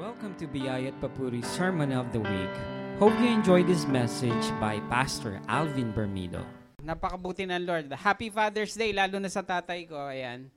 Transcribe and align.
Welcome 0.00 0.32
to 0.40 0.48
Biyayat 0.48 0.96
Papuri 1.04 1.44
Sermon 1.44 1.92
of 1.92 2.08
the 2.16 2.22
Week. 2.24 2.54
Hope 2.96 3.12
you 3.20 3.28
enjoy 3.28 3.60
this 3.60 3.84
message 3.84 4.40
by 4.56 4.80
Pastor 4.88 5.36
Alvin 5.52 5.92
Bermido. 5.92 6.40
Napakabuti 6.80 7.44
ng 7.44 7.60
Lord. 7.60 7.92
Happy 7.92 8.32
Father's 8.32 8.72
Day, 8.72 8.96
lalo 8.96 9.20
na 9.20 9.28
sa 9.28 9.44
tatay 9.44 9.84
ko. 9.84 10.08
Ayan. 10.08 10.48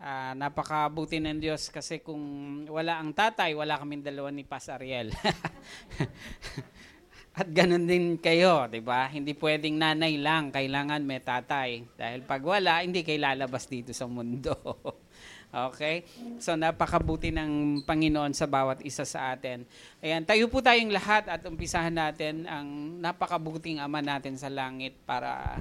Ah, 0.00 0.32
napakabuti 0.32 1.20
ng 1.20 1.36
Diyos 1.36 1.68
kasi 1.68 2.00
kung 2.00 2.64
wala 2.64 2.96
ang 2.96 3.12
tatay, 3.12 3.52
wala 3.52 3.76
kaming 3.76 4.00
dalawa 4.00 4.32
ni 4.32 4.48
Pas 4.48 4.64
Ariel. 4.72 5.12
At 7.38 7.52
ganun 7.52 7.84
din 7.84 8.16
kayo, 8.16 8.72
di 8.72 8.80
ba? 8.80 9.04
Hindi 9.12 9.36
pwedeng 9.36 9.76
nanay 9.76 10.16
lang, 10.16 10.48
kailangan 10.48 11.04
may 11.04 11.20
tatay. 11.20 11.84
Dahil 11.92 12.24
pag 12.24 12.40
wala, 12.40 12.80
hindi 12.80 13.04
kayo 13.04 13.20
lalabas 13.20 13.68
dito 13.68 13.92
sa 13.92 14.08
mundo. 14.08 14.56
okay? 15.52 16.04
So 16.38 16.54
napakabuti 16.54 17.32
ng 17.32 17.82
Panginoon 17.84 18.32
sa 18.36 18.48
bawat 18.48 18.84
isa 18.84 19.04
sa 19.08 19.32
atin. 19.32 19.64
Ayan, 20.04 20.24
tayo 20.24 20.48
po 20.52 20.60
tayong 20.60 20.92
lahat 20.92 21.28
at 21.28 21.44
umpisahan 21.48 21.94
natin 21.94 22.44
ang 22.44 23.00
napakabuting 23.00 23.80
Ama 23.80 24.04
natin 24.04 24.36
sa 24.36 24.52
langit 24.52 24.96
para 25.08 25.60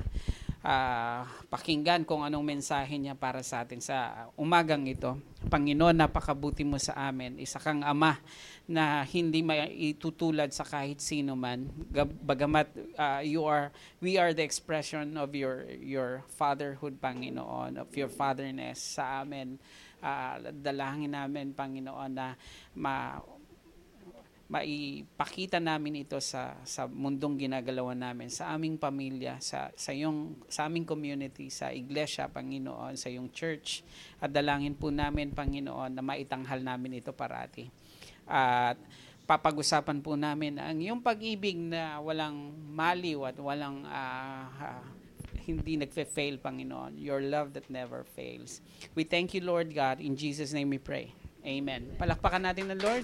ah, 0.65 1.23
pakinggan 1.47 2.03
kung 2.03 2.27
anong 2.27 2.43
mensahe 2.43 2.99
niya 2.99 3.15
para 3.15 3.39
sa 3.45 3.63
atin 3.63 3.79
sa 3.79 4.27
umagang 4.35 4.83
ito. 4.89 5.15
Panginoon, 5.47 5.95
napakabuti 5.95 6.67
mo 6.67 6.75
sa 6.81 7.07
amin. 7.07 7.39
Isa 7.39 7.61
kang 7.61 7.85
ama 7.85 8.19
na 8.67 9.07
hindi 9.07 9.39
maitutulad 9.39 10.51
sa 10.51 10.67
kahit 10.67 10.99
sino 10.99 11.39
man. 11.39 11.71
Bagamat 12.19 12.99
ah, 12.99 13.23
you 13.23 13.47
are 13.47 13.71
we 14.03 14.19
are 14.19 14.35
the 14.35 14.43
expression 14.43 15.15
of 15.15 15.31
your 15.31 15.63
your 15.79 16.27
fatherhood, 16.35 16.99
Panginoon, 16.99 17.79
of 17.79 17.89
your 17.95 18.11
fatherness 18.11 18.99
sa 18.99 19.23
amin. 19.23 19.55
Ah, 20.03 20.37
dalangin 20.43 21.15
namin, 21.15 21.55
Panginoon, 21.55 22.11
na 22.11 22.35
ma 22.75 23.23
maipakita 24.47 25.59
namin 25.59 26.07
ito 26.07 26.15
sa 26.23 26.55
sa 26.63 26.87
mundong 26.87 27.35
ginagalawan 27.35 27.99
namin 27.99 28.31
sa 28.31 28.55
aming 28.55 28.79
pamilya 28.79 29.43
sa 29.43 29.75
sa 29.75 29.91
yung 29.91 30.39
sa 30.47 30.71
aming 30.71 30.87
community 30.87 31.51
sa 31.51 31.67
iglesia 31.75 32.31
Panginoon 32.31 32.95
sa 32.95 33.11
yung 33.11 33.27
church 33.35 33.83
at 34.23 34.31
dalangin 34.31 34.79
po 34.79 34.87
namin 34.87 35.35
Panginoon 35.35 35.91
na 35.91 35.99
maitanghal 35.99 36.63
namin 36.63 37.03
ito 37.03 37.11
parati 37.11 37.67
at 38.27 38.77
papag-usapan 39.27 39.99
po 39.99 40.15
namin 40.15 40.55
ang 40.55 40.79
yung 40.79 41.01
pag-ibig 41.03 41.59
na 41.59 41.99
walang 41.99 42.55
maliw 42.71 43.27
at 43.27 43.35
walang 43.39 43.83
ah, 43.87 44.79
hindi 45.47 45.79
nagfe-fail 45.79 46.39
Panginoon 46.39 46.95
your 46.99 47.23
love 47.23 47.51
that 47.51 47.67
never 47.67 48.07
fails 48.15 48.63
we 48.95 49.03
thank 49.03 49.35
you 49.35 49.43
Lord 49.43 49.71
God 49.75 49.99
in 49.99 50.15
Jesus 50.15 50.55
name 50.55 50.71
we 50.71 50.79
pray 50.79 51.11
amen 51.43 51.95
palakpakan 51.99 52.47
natin 52.47 52.71
ng 52.71 52.79
Lord 52.79 53.03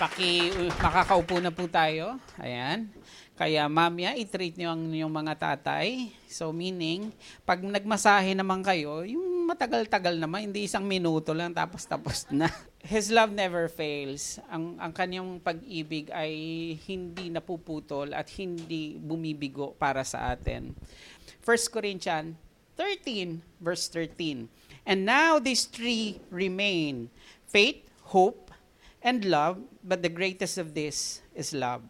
Paki, 0.00 0.48
makakaupo 0.80 1.44
na 1.44 1.52
po 1.52 1.68
tayo. 1.68 2.16
Ayan. 2.40 2.88
Kaya 3.36 3.68
mamaya, 3.68 4.16
i-treat 4.16 4.56
nyo 4.56 4.72
ang 4.72 4.88
yung 4.96 5.12
mga 5.12 5.36
tatay. 5.36 6.08
So 6.24 6.56
meaning, 6.56 7.12
pag 7.44 7.60
nagmasahe 7.60 8.32
naman 8.32 8.64
kayo, 8.64 9.04
yung 9.04 9.44
matagal-tagal 9.44 10.16
naman, 10.16 10.48
hindi 10.48 10.64
isang 10.64 10.88
minuto 10.88 11.36
lang, 11.36 11.52
tapos 11.52 11.84
tapos 11.84 12.24
na. 12.32 12.48
His 12.80 13.12
love 13.12 13.30
never 13.30 13.68
fails. 13.68 14.40
Ang, 14.48 14.80
ang 14.80 14.92
kanyang 14.96 15.36
pag-ibig 15.44 16.08
ay 16.10 16.32
hindi 16.88 17.28
napuputol 17.28 18.16
at 18.16 18.32
hindi 18.40 18.96
bumibigo 18.96 19.76
para 19.76 20.00
sa 20.00 20.32
atin. 20.32 20.72
1 21.44 21.74
Corinthians 21.74 22.36
13, 22.80 23.44
verse 23.60 23.92
13. 23.92 24.48
And 24.88 25.04
now 25.04 25.36
these 25.36 25.68
three 25.68 26.24
remain, 26.32 27.12
faith, 27.44 27.84
hope, 28.08 28.48
and 29.04 29.24
love, 29.28 29.60
but 29.84 30.00
the 30.00 30.08
greatest 30.08 30.56
of 30.56 30.72
this 30.72 31.20
is 31.36 31.52
love. 31.52 31.84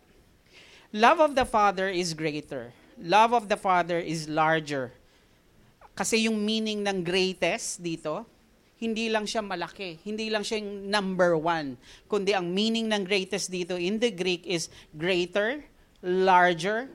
Love 0.91 1.23
of 1.23 1.39
the 1.39 1.47
Father 1.47 1.87
is 1.87 2.15
greater. 2.19 2.75
Love 2.99 3.31
of 3.31 3.47
the 3.47 3.57
Father 3.57 4.03
is 4.03 4.27
larger. 4.27 4.91
Kasi 5.95 6.27
yung 6.27 6.43
meaning 6.43 6.83
ng 6.83 7.07
greatest 7.07 7.79
dito, 7.79 8.27
hindi 8.81 9.13
lang 9.13 9.29
siya 9.29 9.45
malaki, 9.45 10.01
hindi 10.09 10.33
lang 10.33 10.41
siya 10.41 10.59
yung 10.65 10.89
number 10.89 11.37
one, 11.37 11.77
kundi 12.09 12.33
ang 12.33 12.49
meaning 12.49 12.89
ng 12.89 13.05
greatest 13.05 13.53
dito 13.53 13.77
in 13.77 14.01
the 14.01 14.09
Greek 14.09 14.49
is 14.49 14.73
greater, 14.97 15.61
larger, 16.01 16.89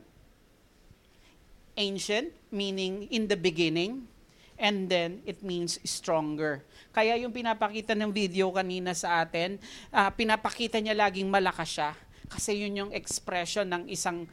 ancient, 1.78 2.34
meaning 2.50 3.06
in 3.14 3.30
the 3.30 3.38
beginning, 3.38 4.10
and 4.58 4.90
then 4.90 5.22
it 5.30 5.46
means 5.46 5.78
stronger. 5.86 6.66
Kaya 6.90 7.22
yung 7.22 7.30
pinapakita 7.30 7.94
ng 7.94 8.10
video 8.10 8.50
kanina 8.50 8.98
sa 8.98 9.22
atin, 9.22 9.62
ah, 9.94 10.10
pinapakita 10.10 10.82
niya 10.82 10.98
laging 10.98 11.30
malakas 11.30 11.70
siya 11.70 11.92
kasi 12.26 12.66
yun 12.66 12.74
yung 12.74 12.92
expression 12.98 13.70
ng 13.70 13.86
isang 13.94 14.26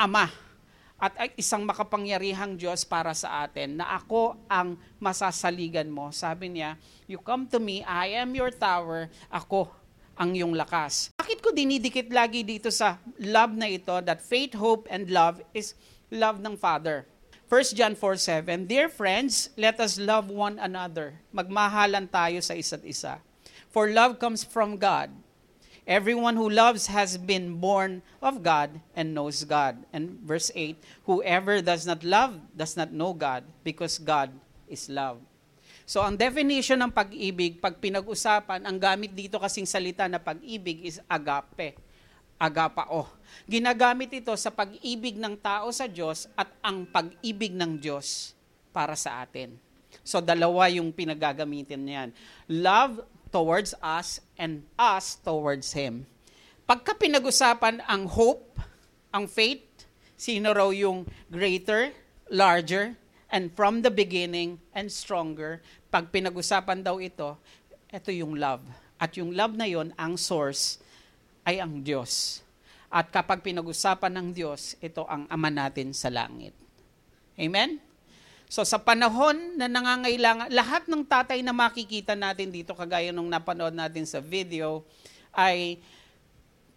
ama 0.00 0.47
at 0.98 1.14
isang 1.38 1.62
makapangyarihang 1.62 2.58
Diyos 2.58 2.82
para 2.82 3.14
sa 3.14 3.46
atin 3.46 3.78
na 3.78 3.94
ako 3.94 4.34
ang 4.50 4.74
masasaligan 4.98 5.86
mo. 5.86 6.10
Sabi 6.10 6.58
niya, 6.58 6.74
you 7.06 7.22
come 7.22 7.46
to 7.46 7.62
me, 7.62 7.86
I 7.86 8.18
am 8.18 8.34
your 8.34 8.50
tower, 8.50 9.06
ako 9.30 9.70
ang 10.18 10.34
iyong 10.34 10.58
lakas. 10.58 11.14
Bakit 11.14 11.38
ko 11.38 11.54
dinidikit 11.54 12.10
lagi 12.10 12.42
dito 12.42 12.74
sa 12.74 12.98
love 13.22 13.54
na 13.54 13.70
ito 13.70 13.94
that 14.02 14.18
faith, 14.18 14.58
hope, 14.58 14.90
and 14.90 15.06
love 15.06 15.38
is 15.54 15.78
love 16.10 16.42
ng 16.42 16.58
Father? 16.58 17.06
1 17.46 17.78
John 17.78 17.94
4:7 17.94 18.66
Dear 18.66 18.90
friends, 18.90 19.54
let 19.54 19.78
us 19.78 19.96
love 19.96 20.28
one 20.28 20.58
another. 20.58 21.16
Magmahalan 21.30 22.10
tayo 22.10 22.42
sa 22.42 22.58
isa't 22.58 22.82
isa. 22.82 23.22
For 23.70 23.88
love 23.88 24.18
comes 24.18 24.42
from 24.42 24.76
God. 24.76 25.14
Everyone 25.88 26.36
who 26.36 26.52
loves 26.52 26.92
has 26.92 27.16
been 27.16 27.56
born 27.56 28.04
of 28.20 28.44
God 28.44 28.76
and 28.92 29.16
knows 29.16 29.40
God. 29.48 29.80
And 29.88 30.20
verse 30.20 30.52
8 30.52 30.76
Whoever 31.08 31.64
does 31.64 31.88
not 31.88 32.04
love 32.04 32.36
does 32.52 32.76
not 32.76 32.92
know 32.92 33.16
God 33.16 33.48
because 33.64 33.96
God 33.96 34.28
is 34.68 34.92
love. 34.92 35.16
So 35.88 36.04
ang 36.04 36.20
definition 36.20 36.84
ng 36.84 36.92
pag-ibig, 36.92 37.56
pag 37.64 37.80
pinag-usapan, 37.80 38.68
ang 38.68 38.76
gamit 38.76 39.16
dito 39.16 39.40
kasing 39.40 39.64
salita 39.64 40.04
na 40.04 40.20
pag-ibig 40.20 40.84
is 40.84 41.00
agape 41.08 41.80
agapao. 42.38 43.10
Ginagamit 43.50 44.14
ito 44.14 44.30
sa 44.38 44.54
pag-ibig 44.54 45.18
ng 45.18 45.34
tao 45.34 45.68
sa 45.74 45.90
Diyos 45.90 46.30
at 46.38 46.46
ang 46.62 46.86
pag-ibig 46.86 47.50
ng 47.52 47.76
Diyos 47.76 48.32
para 48.70 48.94
sa 48.94 49.26
atin. 49.26 49.58
So 50.06 50.22
dalawa 50.22 50.70
yung 50.70 50.94
pinagagamitin 50.94 51.82
niyan. 51.82 52.08
Love 52.48 53.02
towards 53.28 53.72
us 53.80 54.20
and 54.36 54.64
us 54.76 55.16
towards 55.20 55.72
Him. 55.72 56.08
Pagka 56.68 56.92
pinag-usapan 56.96 57.80
ang 57.88 58.04
hope, 58.08 58.60
ang 59.08 59.24
faith, 59.24 59.64
sino 60.18 60.52
raw 60.52 60.68
yung 60.68 61.08
greater, 61.32 61.94
larger, 62.28 62.92
and 63.32 63.52
from 63.56 63.80
the 63.80 63.92
beginning 63.92 64.60
and 64.76 64.92
stronger, 64.92 65.64
pag 65.88 66.12
pinag-usapan 66.12 66.84
daw 66.84 67.00
ito, 67.00 67.40
ito 67.88 68.10
yung 68.12 68.36
love. 68.36 68.60
At 69.00 69.16
yung 69.16 69.32
love 69.32 69.56
na 69.56 69.64
yon 69.64 69.96
ang 69.96 70.20
source 70.20 70.76
ay 71.48 71.62
ang 71.62 71.80
Diyos. 71.80 72.44
At 72.92 73.08
kapag 73.08 73.40
pinag-usapan 73.40 74.12
ng 74.12 74.28
Diyos, 74.36 74.76
ito 74.80 75.08
ang 75.08 75.24
Ama 75.28 75.48
natin 75.48 75.96
sa 75.96 76.12
langit. 76.12 76.52
Amen? 77.40 77.87
So 78.48 78.64
sa 78.64 78.80
panahon 78.80 79.60
na 79.60 79.68
nangangailangan, 79.68 80.48
lahat 80.48 80.88
ng 80.88 81.04
tatay 81.04 81.44
na 81.44 81.52
makikita 81.52 82.16
natin 82.16 82.48
dito, 82.48 82.72
kagaya 82.72 83.12
nung 83.12 83.28
napanood 83.28 83.76
natin 83.76 84.08
sa 84.08 84.24
video, 84.24 84.88
ay 85.36 85.76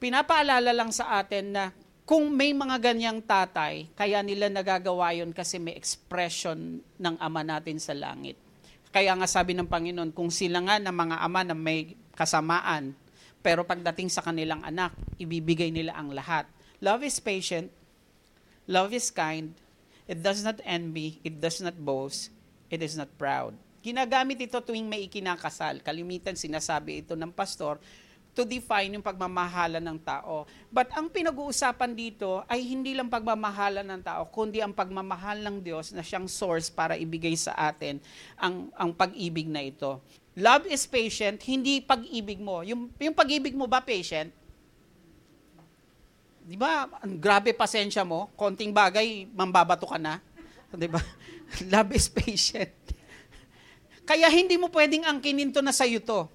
pinapaalala 0.04 0.76
lang 0.76 0.92
sa 0.92 1.24
atin 1.24 1.56
na 1.56 1.64
kung 2.04 2.28
may 2.28 2.52
mga 2.52 2.92
ganyang 2.92 3.24
tatay, 3.24 3.88
kaya 3.96 4.20
nila 4.20 4.52
nagagawa 4.52 5.16
yun 5.16 5.32
kasi 5.32 5.64
may 5.64 5.80
expression 5.80 6.84
ng 7.00 7.16
Ama 7.24 7.40
natin 7.40 7.80
sa 7.80 7.96
langit. 7.96 8.36
Kaya 8.92 9.16
nga 9.16 9.24
sabi 9.24 9.56
ng 9.56 9.72
Panginoon, 9.72 10.12
kung 10.12 10.28
sila 10.28 10.60
nga 10.68 10.76
ng 10.76 10.92
mga 10.92 11.24
ama 11.24 11.48
na 11.48 11.56
may 11.56 11.96
kasamaan, 12.12 12.92
pero 13.40 13.64
pagdating 13.64 14.12
sa 14.12 14.20
kanilang 14.20 14.60
anak, 14.68 14.92
ibibigay 15.16 15.72
nila 15.72 15.96
ang 15.96 16.12
lahat. 16.12 16.44
Love 16.84 17.08
is 17.08 17.16
patient. 17.24 17.72
Love 18.68 18.92
is 18.92 19.08
kind. 19.08 19.56
It 20.12 20.20
does 20.20 20.44
not 20.44 20.60
envy. 20.68 21.24
It 21.24 21.40
does 21.40 21.64
not 21.64 21.80
boast. 21.80 22.36
It 22.68 22.84
is 22.84 23.00
not 23.00 23.08
proud. 23.16 23.56
Ginagamit 23.80 24.44
ito 24.44 24.60
tuwing 24.60 24.84
may 24.84 25.08
ikinakasal. 25.08 25.80
Kalimitan 25.80 26.36
sinasabi 26.36 27.08
ito 27.08 27.16
ng 27.16 27.32
pastor 27.32 27.80
to 28.32 28.48
define 28.48 28.96
yung 28.96 29.04
pagmamahalan 29.04 29.84
ng 29.84 30.00
tao. 30.04 30.48
But 30.72 30.92
ang 30.96 31.12
pinag-uusapan 31.12 31.92
dito 31.96 32.44
ay 32.48 32.64
hindi 32.64 32.96
lang 32.96 33.12
pagmamahalan 33.12 33.84
ng 33.84 34.02
tao, 34.04 34.24
kundi 34.32 34.64
ang 34.64 34.72
pagmamahal 34.72 35.44
ng 35.44 35.60
Diyos 35.60 35.92
na 35.92 36.00
siyang 36.04 36.32
source 36.32 36.72
para 36.72 36.96
ibigay 36.96 37.36
sa 37.36 37.52
atin 37.56 38.00
ang, 38.40 38.72
ang 38.76 38.92
pag-ibig 38.96 39.52
na 39.52 39.64
ito. 39.64 40.00
Love 40.36 40.64
is 40.72 40.88
patient, 40.88 41.44
hindi 41.44 41.84
pag-ibig 41.84 42.40
mo. 42.40 42.64
Yung, 42.64 42.88
yung 42.96 43.16
pag-ibig 43.16 43.52
mo 43.52 43.68
ba 43.68 43.84
patient? 43.84 44.32
Di 46.42 46.58
ba, 46.58 46.90
grabe 47.22 47.54
pasensya 47.54 48.02
mo, 48.02 48.34
konting 48.34 48.74
bagay, 48.74 49.30
mambabato 49.30 49.86
ka 49.86 50.02
na. 50.02 50.18
Di 50.74 50.90
ba? 50.90 51.00
Love 51.74 51.94
is 51.94 52.10
patient. 52.10 52.74
Kaya 54.02 54.28
hindi 54.28 54.58
mo 54.58 54.68
pwedeng 54.74 55.06
angkinin 55.06 55.54
to 55.54 55.62
na 55.62 55.72
sa'yo 55.72 56.02
to. 56.02 56.26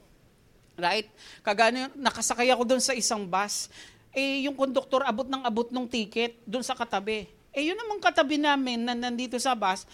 Right? 0.78 1.08
Kagano, 1.42 1.90
nakasakay 1.96 2.52
ako 2.52 2.62
doon 2.64 2.82
sa 2.84 2.94
isang 2.94 3.26
bus. 3.26 3.68
Eh, 4.16 4.48
yung 4.48 4.56
konduktor 4.56 5.04
abot 5.04 5.28
ng 5.28 5.44
abot 5.44 5.68
ng 5.68 5.84
ticket 5.88 6.40
doon 6.48 6.64
sa 6.64 6.72
katabi. 6.72 7.28
Eh, 7.52 7.68
yun 7.68 7.76
namang 7.76 8.00
katabi 8.00 8.36
namin 8.36 8.84
na 8.84 8.92
nandito 8.92 9.36
sa 9.40 9.56
bus, 9.56 9.88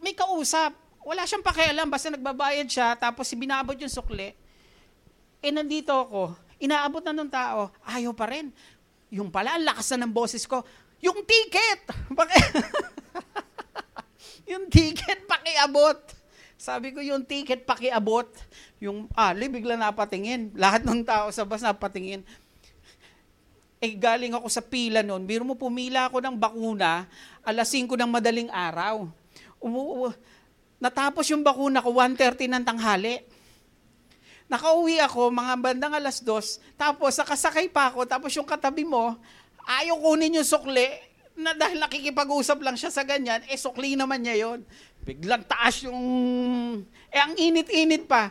may 0.00 0.12
kausap. 0.12 0.76
Wala 1.02 1.26
siyang 1.26 1.42
pakialam, 1.42 1.88
basta 1.90 2.12
nagbabayad 2.14 2.68
siya, 2.68 2.94
tapos 2.94 3.26
binabot 3.34 3.74
yung 3.74 3.90
sukli. 3.90 4.36
Eh, 5.42 5.50
nandito 5.50 5.90
ako, 5.90 6.36
inaabot 6.62 7.02
na 7.02 7.10
ng 7.10 7.30
tao, 7.32 7.74
ayaw 7.82 8.14
pa 8.14 8.30
rin. 8.30 8.54
Yung 9.12 9.28
pala, 9.28 9.60
ang 9.60 9.68
lakas 9.68 9.92
na 9.92 10.08
ng 10.08 10.12
boses 10.16 10.48
ko, 10.48 10.64
yung 11.04 11.20
ticket! 11.28 11.84
yung 14.50 14.72
ticket, 14.72 15.28
pakiabot! 15.28 16.00
Sabi 16.62 16.94
ko, 16.94 17.02
yung 17.02 17.26
ticket, 17.26 17.66
pakiabot. 17.66 18.30
Yung 18.78 19.10
ali, 19.18 19.50
bigla 19.50 19.74
napatingin. 19.74 20.54
Lahat 20.54 20.86
ng 20.86 21.02
tao 21.02 21.26
sa 21.34 21.42
bus 21.42 21.58
napatingin. 21.58 22.22
Eh, 23.82 23.98
galing 23.98 24.30
ako 24.38 24.46
sa 24.46 24.62
pila 24.62 25.02
noon. 25.02 25.26
Biro 25.26 25.42
mo, 25.42 25.58
pumila 25.58 26.06
ako 26.06 26.22
ng 26.22 26.38
bakuna, 26.38 27.10
alas 27.42 27.66
5 27.66 27.98
ng 27.98 28.06
madaling 28.06 28.46
araw. 28.46 29.10
Umu- 29.58 30.14
natapos 30.78 31.26
yung 31.34 31.42
bakuna 31.42 31.82
ko, 31.82 31.90
1.30 31.98 32.46
ng 32.46 32.62
tanghali. 32.62 33.26
Nakauwi 34.52 35.00
ako, 35.00 35.32
mga 35.32 35.54
bandang 35.56 35.96
alas 35.96 36.20
2, 36.20 36.76
tapos 36.76 37.16
nakasakay 37.16 37.72
pa 37.72 37.88
ako, 37.88 38.04
tapos 38.04 38.36
yung 38.36 38.44
katabi 38.44 38.84
mo, 38.84 39.16
ayaw 39.64 39.96
kunin 39.96 40.36
yung 40.36 40.44
sukli, 40.44 40.84
na 41.32 41.56
dahil 41.56 41.80
nakikipag-usap 41.80 42.60
lang 42.60 42.76
siya 42.76 42.92
sa 42.92 43.00
ganyan, 43.00 43.40
eh 43.48 43.56
sukli 43.56 43.96
naman 43.96 44.20
niya 44.20 44.44
yon 44.44 44.60
Biglang 45.02 45.42
taas 45.48 45.82
yung... 45.88 45.98
Eh, 47.08 47.18
ang 47.18 47.34
init-init 47.34 48.06
pa. 48.06 48.30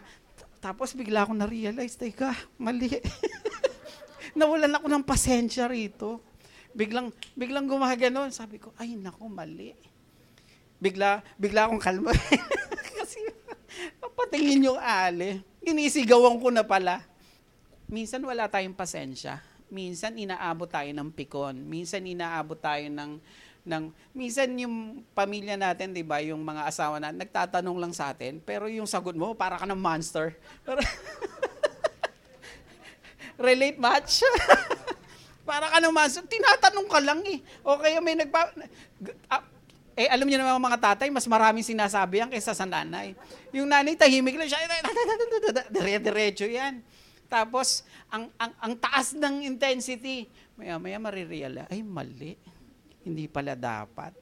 Tapos 0.62 0.94
bigla 0.94 1.26
ako 1.26 1.34
na-realize, 1.36 1.98
teka, 1.98 2.32
mali. 2.62 2.88
Nawalan 4.38 4.78
ako 4.78 4.88
ng 4.88 5.04
pasensya 5.04 5.68
rito. 5.68 6.22
Biglang, 6.72 7.12
biglang 7.36 7.68
gumaganon. 7.68 8.32
Sabi 8.32 8.62
ko, 8.62 8.72
ay 8.80 8.96
nako, 8.96 9.28
mali. 9.28 9.76
Bigla, 10.80 11.26
bigla 11.36 11.68
akong 11.68 11.82
kalma. 11.82 12.14
Kasi, 14.22 14.38
papatingin 14.38 14.70
yung 14.70 14.78
ali. 14.78 15.42
Inisigawan 15.66 16.38
ko 16.38 16.54
na 16.54 16.62
pala. 16.62 17.02
Minsan 17.90 18.22
wala 18.22 18.46
tayong 18.46 18.78
pasensya. 18.78 19.42
Minsan 19.72 20.14
inaabot 20.20 20.70
tayo 20.70 20.90
ng 20.94 21.10
pikon. 21.10 21.66
Minsan 21.66 22.06
inaabot 22.06 22.60
tayo 22.60 22.86
ng 22.86 23.18
ng 23.62 23.94
minsan 24.18 24.50
yung 24.58 25.06
pamilya 25.14 25.54
natin, 25.54 25.94
'di 25.94 26.02
ba, 26.02 26.18
yung 26.18 26.42
mga 26.42 26.66
asawa 26.66 26.98
na 26.98 27.14
nagtatanong 27.14 27.78
lang 27.78 27.94
sa 27.94 28.10
atin, 28.10 28.42
pero 28.42 28.66
yung 28.66 28.90
sagot 28.90 29.14
mo 29.14 29.38
para 29.38 29.54
ka 29.62 29.70
ng 29.70 29.78
monster. 29.78 30.34
Relate 33.38 33.78
much? 33.78 34.26
para 35.50 35.70
ka 35.70 35.78
ng 35.78 35.94
monster. 35.94 36.26
Tinatanong 36.26 36.90
ka 36.90 37.00
lang 37.06 37.22
eh. 37.30 37.38
Okay, 37.62 38.02
may 38.02 38.18
nagpa 38.18 38.50
eh, 40.02 40.10
alam 40.10 40.26
niyo 40.26 40.42
naman 40.42 40.58
mga 40.58 40.82
tatay, 40.82 41.14
mas 41.14 41.30
maraming 41.30 41.66
sinasabi 41.66 42.26
yan 42.26 42.30
kaysa 42.34 42.58
sa 42.58 42.66
nanay. 42.66 43.14
Yung 43.54 43.70
nanay, 43.70 43.94
tahimik 43.94 44.38
lang 44.38 44.50
siya. 44.50 44.66
Dire-diretso 45.70 46.50
yan. 46.50 46.82
Tapos, 47.30 47.86
ang, 48.12 48.28
ang, 48.36 48.52
ang 48.60 48.74
taas 48.76 49.16
ng 49.16 49.46
intensity. 49.46 50.28
Maya-maya 50.60 51.00
marireala, 51.00 51.64
ay 51.72 51.80
mali 51.86 52.36
hindi 53.06 53.26
pala 53.26 53.58
dapat. 53.58 54.14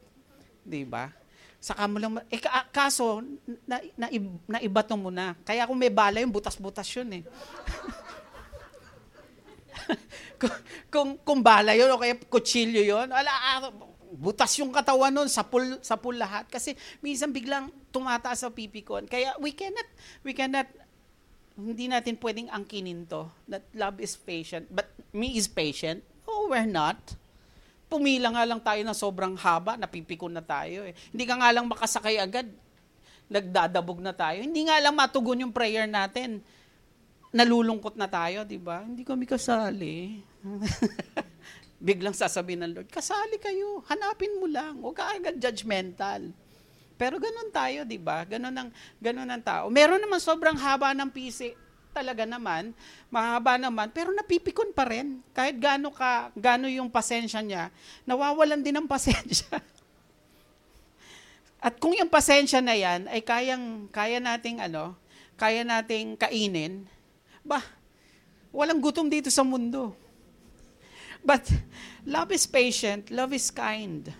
'Di 0.63 0.83
ba? 0.87 1.11
Saka 1.59 1.91
mo 1.91 1.99
lang, 1.99 2.15
eh, 2.31 2.39
kaso, 2.71 3.19
na, 3.67 3.83
na, 3.99 4.07
naibato 4.47 4.95
mo 4.95 5.11
na. 5.11 5.35
Kaya 5.43 5.67
kung 5.67 5.75
may 5.75 5.91
bala 5.91 6.23
yung 6.23 6.31
butas-butas 6.31 6.87
yun 6.95 7.19
eh. 7.19 7.23
kung, 10.39 10.55
kung, 10.87 11.09
kung 11.19 11.39
bala 11.43 11.75
yun 11.75 11.91
o 11.91 11.99
kaya 11.99 12.15
kutsilyo 12.15 12.79
yun, 12.79 13.11
ala, 13.11 13.27
ah, 13.27 13.75
butas 14.19 14.51
yung 14.59 14.75
katawan 14.75 15.15
nun, 15.15 15.31
sapul, 15.31 15.79
sapul 15.79 16.19
lahat. 16.19 16.51
Kasi 16.51 16.75
minsan 16.99 17.31
biglang 17.31 17.71
tumataas 17.95 18.43
sa 18.43 18.51
pipikon. 18.51 19.07
Kaya 19.07 19.31
we 19.39 19.55
cannot, 19.55 19.87
we 20.27 20.35
cannot, 20.35 20.67
hindi 21.55 21.87
natin 21.87 22.19
pwedeng 22.19 22.51
angkinin 22.51 23.07
to. 23.07 23.31
That 23.47 23.63
love 23.71 24.03
is 24.03 24.19
patient. 24.19 24.67
But 24.67 24.91
me 25.15 25.39
is 25.39 25.47
patient? 25.47 26.03
Oh, 26.27 26.51
we're 26.51 26.67
not. 26.67 26.99
Pumila 27.89 28.35
nga 28.35 28.43
lang 28.45 28.61
tayo 28.61 28.83
ng 28.83 28.93
sobrang 28.93 29.33
haba, 29.39 29.79
napipikon 29.79 30.35
na 30.35 30.43
tayo 30.43 30.85
eh. 30.85 30.93
Hindi 31.09 31.25
ka 31.25 31.35
nga 31.39 31.49
lang 31.49 31.65
makasakay 31.65 32.21
agad, 32.21 32.45
nagdadabog 33.31 34.03
na 34.03 34.13
tayo. 34.13 34.43
Hindi 34.43 34.67
nga 34.67 34.77
lang 34.77 34.93
matugon 34.93 35.41
yung 35.41 35.55
prayer 35.55 35.89
natin. 35.89 36.43
Nalulungkot 37.33 37.97
na 37.97 38.05
tayo, 38.05 38.45
di 38.45 38.61
ba? 38.61 38.85
Hindi 38.85 39.01
kami 39.01 39.25
kasali. 39.25 40.21
Biglang 41.79 42.11
sasabihin 42.11 42.67
ng 42.67 42.71
Lord, 42.75 42.89
kasali 42.91 43.39
kayo, 43.39 43.79
hanapin 43.87 44.35
mo 44.35 44.51
lang, 44.51 44.83
huwag 44.83 44.99
ka 44.99 45.15
agad 45.15 45.39
judgmental. 45.39 46.35
Pero 46.99 47.15
ganun 47.15 47.47
tayo, 47.55 47.87
di 47.87 47.95
ba? 47.95 48.27
Ganun 48.27 48.51
ang, 48.51 48.69
ganun 48.99 49.31
ang 49.31 49.39
tao. 49.39 49.71
Meron 49.71 50.03
naman 50.03 50.19
sobrang 50.19 50.59
haba 50.59 50.91
ng 50.91 51.07
pisi 51.07 51.55
talaga 51.89 52.23
naman, 52.23 52.71
mahaba 53.09 53.57
naman, 53.57 53.89
pero 53.89 54.13
napipikon 54.13 54.75
pa 54.75 54.85
rin. 54.85 55.23
Kahit 55.33 55.57
gaano 55.57 55.89
ka, 55.89 56.29
gaano 56.37 56.69
yung 56.69 56.91
pasensya 56.91 57.41
niya, 57.41 57.73
nawawalan 58.05 58.61
din 58.61 58.77
ng 58.77 58.87
pasensya. 58.87 59.57
At 61.59 61.75
kung 61.75 61.91
yung 61.91 62.07
pasensya 62.07 62.63
na 62.63 62.75
yan 62.75 63.11
ay 63.11 63.19
kayang, 63.19 63.91
kaya 63.91 64.23
nating 64.23 64.63
ano, 64.63 64.95
kaya 65.35 65.67
nating 65.67 66.15
kainin, 66.15 66.87
ba, 67.43 67.59
walang 68.55 68.79
gutom 68.79 69.11
dito 69.11 69.27
sa 69.27 69.43
mundo. 69.43 69.91
But 71.23 71.51
love 72.05 72.31
is 72.31 72.47
patient, 72.47 73.11
love 73.11 73.33
is 73.33 73.51
kind. 73.51 74.13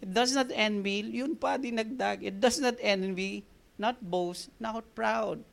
It 0.00 0.14
does 0.14 0.32
not 0.32 0.48
envy, 0.54 1.04
yun 1.04 1.36
pa 1.36 1.60
dinagdag. 1.60 2.24
It 2.24 2.40
does 2.40 2.56
not 2.56 2.80
envy, 2.80 3.44
not 3.76 4.00
boast, 4.00 4.48
not 4.56 4.80
proud. 4.96 5.44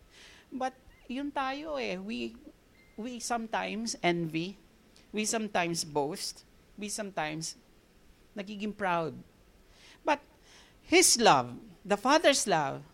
But 0.47 0.71
yun 1.12 1.35
tayo 1.35 1.75
eh. 1.75 2.00
We, 2.00 2.39
we 2.95 3.19
sometimes 3.19 4.00
envy. 4.00 4.56
We 5.12 5.27
sometimes 5.27 5.83
boast. 5.83 6.47
We 6.80 6.88
sometimes 6.88 7.59
nagiging 8.38 8.77
proud. 8.77 9.19
But 10.06 10.23
His 10.88 11.19
love, 11.19 11.59
the 11.83 12.00
Father's 12.00 12.47
love, 12.47 12.88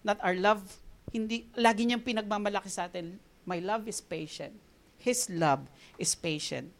not 0.00 0.16
our 0.24 0.38
love, 0.38 0.64
hindi, 1.12 1.52
lagi 1.52 1.84
niyang 1.84 2.00
pinagmamalaki 2.00 2.72
sa 2.72 2.88
atin, 2.88 3.20
my 3.44 3.60
love 3.60 3.84
is 3.84 4.00
patient. 4.00 4.56
His 4.96 5.28
love 5.28 5.68
is 6.00 6.16
patient. 6.16 6.77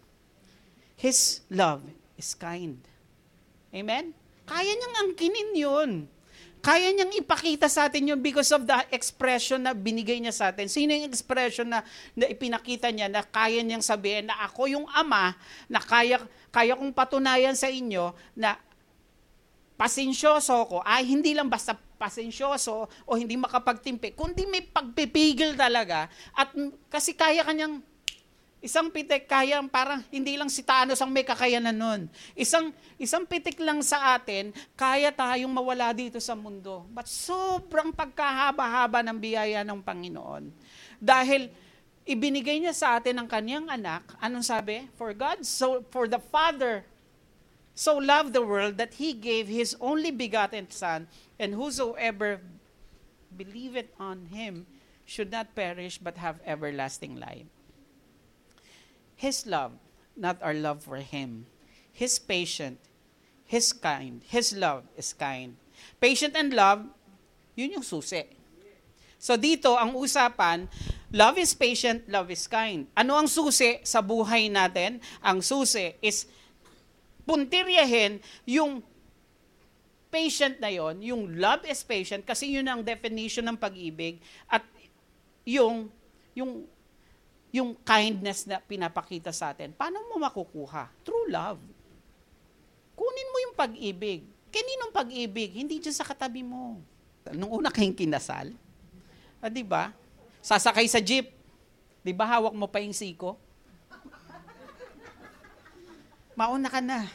His 0.99 1.47
love 1.47 1.87
is 2.19 2.35
kind. 2.35 2.83
Amen? 3.71 4.11
Kaya 4.49 4.73
niyang 4.75 4.97
angkinin 5.07 5.50
yun. 5.55 5.93
Kaya 6.59 6.90
niyang 6.90 7.14
ipakita 7.14 7.71
sa 7.71 7.87
atin 7.87 8.11
yun 8.11 8.19
because 8.19 8.50
of 8.50 8.67
the 8.67 8.75
expression 8.90 9.62
na 9.62 9.78
binigay 9.78 10.19
niya 10.19 10.35
sa 10.35 10.45
atin. 10.50 10.67
Sino 10.67 10.90
yung 10.90 11.07
expression 11.07 11.71
na, 11.71 11.87
na 12.19 12.26
ipinakita 12.26 12.90
niya 12.90 13.07
na 13.07 13.23
kaya 13.23 13.62
niyang 13.62 13.85
sabihin 13.85 14.26
na 14.26 14.43
ako 14.43 14.67
yung 14.67 14.87
ama 14.90 15.38
na 15.71 15.78
kaya, 15.78 16.19
kaya 16.50 16.75
kong 16.75 16.90
patunayan 16.90 17.55
sa 17.55 17.71
inyo 17.71 18.11
na 18.35 18.59
pasensyoso 19.78 20.67
ko 20.67 20.83
ay 20.83 21.07
hindi 21.07 21.31
lang 21.38 21.47
basta 21.47 21.78
pasensyoso 21.78 22.90
o 23.07 23.11
hindi 23.14 23.38
makapagtimpi, 23.38 24.19
kundi 24.19 24.47
may 24.50 24.67
pagpipigil 24.67 25.55
talaga 25.55 26.11
at 26.35 26.50
kasi 26.90 27.14
kaya 27.14 27.47
kanyang 27.47 27.78
Isang 28.59 28.91
pitik 28.91 29.31
kaya 29.31 29.62
parang 29.71 30.03
hindi 30.11 30.35
lang 30.35 30.50
si 30.50 30.67
Thanos 30.67 30.99
ang 30.99 31.15
may 31.15 31.23
kakayanan 31.23 31.79
nun. 31.79 32.00
Isang, 32.35 32.75
isang 32.99 33.23
pitik 33.23 33.62
lang 33.62 33.79
sa 33.87 34.19
atin, 34.19 34.50
kaya 34.75 35.15
tayong 35.15 35.50
mawala 35.50 35.95
dito 35.95 36.19
sa 36.19 36.35
mundo. 36.35 36.83
But 36.91 37.07
sobrang 37.07 37.95
pagkahaba-haba 37.95 39.07
ng 39.07 39.19
biyaya 39.19 39.62
ng 39.62 39.79
Panginoon. 39.79 40.50
Dahil 40.99 41.47
ibinigay 42.03 42.59
niya 42.59 42.75
sa 42.75 42.99
atin 42.99 43.23
ang 43.23 43.31
kanyang 43.31 43.71
anak, 43.71 44.03
anong 44.19 44.43
sabi? 44.43 44.91
For 44.99 45.15
God, 45.15 45.47
so 45.47 45.87
for 45.95 46.11
the 46.11 46.19
Father 46.19 46.83
so 47.79 47.95
loved 47.95 48.35
the 48.35 48.43
world 48.43 48.75
that 48.75 48.99
he 48.99 49.15
gave 49.15 49.47
his 49.47 49.79
only 49.79 50.11
begotten 50.11 50.67
Son, 50.67 51.07
and 51.38 51.55
whosoever 51.55 52.43
believeth 53.31 53.87
on 54.03 54.27
him 54.35 54.67
should 55.07 55.31
not 55.31 55.55
perish 55.55 56.03
but 56.03 56.19
have 56.19 56.43
everlasting 56.43 57.15
life. 57.23 57.47
His 59.19 59.51
love, 59.51 59.75
not 60.15 60.39
our 60.39 60.55
love 60.55 60.87
for 60.87 61.03
Him. 61.03 61.51
His 61.91 62.23
patient, 62.23 62.79
His 63.43 63.75
kind. 63.75 64.23
His 64.23 64.55
love 64.55 64.87
is 64.95 65.11
kind. 65.11 65.59
Patient 65.99 66.39
and 66.39 66.55
love, 66.55 66.87
yun 67.59 67.75
yung 67.75 67.83
susi. 67.83 68.23
So 69.19 69.35
dito, 69.35 69.75
ang 69.75 69.99
usapan, 69.99 70.71
love 71.11 71.43
is 71.43 71.51
patient, 71.51 72.07
love 72.07 72.31
is 72.31 72.47
kind. 72.47 72.87
Ano 72.95 73.19
ang 73.19 73.27
susi 73.27 73.83
sa 73.83 73.99
buhay 73.99 74.47
natin? 74.47 75.03
Ang 75.19 75.43
susi 75.43 75.99
is 75.99 76.31
puntiryahin 77.27 78.23
yung 78.47 78.79
patient 80.09 80.63
na 80.63 80.71
yon, 80.71 81.03
yung 81.03 81.35
love 81.37 81.67
is 81.67 81.83
patient 81.83 82.23
kasi 82.23 82.55
yun 82.55 82.65
ang 82.71 82.87
definition 82.87 83.45
ng 83.51 83.59
pag-ibig 83.59 84.23
at 84.47 84.63
yung 85.43 85.91
yung 86.33 86.65
yung 87.59 87.75
kindness 87.83 88.47
na 88.47 88.62
pinapakita 88.62 89.35
sa 89.35 89.50
atin, 89.50 89.75
paano 89.75 90.00
mo 90.07 90.23
makukuha? 90.23 90.88
True 91.03 91.29
love. 91.29 91.61
Kunin 92.95 93.29
mo 93.31 93.38
yung 93.45 93.55
pag-ibig. 93.55 94.27
Kaninong 94.49 94.95
pag-ibig? 94.95 95.55
Hindi 95.55 95.83
dyan 95.83 95.95
sa 95.95 96.07
katabi 96.07 96.47
mo. 96.47 96.81
Nung 97.35 97.53
una 97.53 97.69
kayong 97.69 97.95
kinasal, 97.95 98.57
ah, 99.43 99.50
di 99.53 99.61
ba? 99.61 99.93
Sasakay 100.41 100.88
sa 100.88 101.03
jeep. 101.03 101.29
Di 102.00 102.15
ba 102.15 102.25
hawak 102.25 102.55
mo 102.57 102.65
pa 102.71 102.81
yung 102.81 102.97
siko? 102.97 103.37
Mauna 106.38 106.71
ka 106.71 106.79
na. 106.79 107.11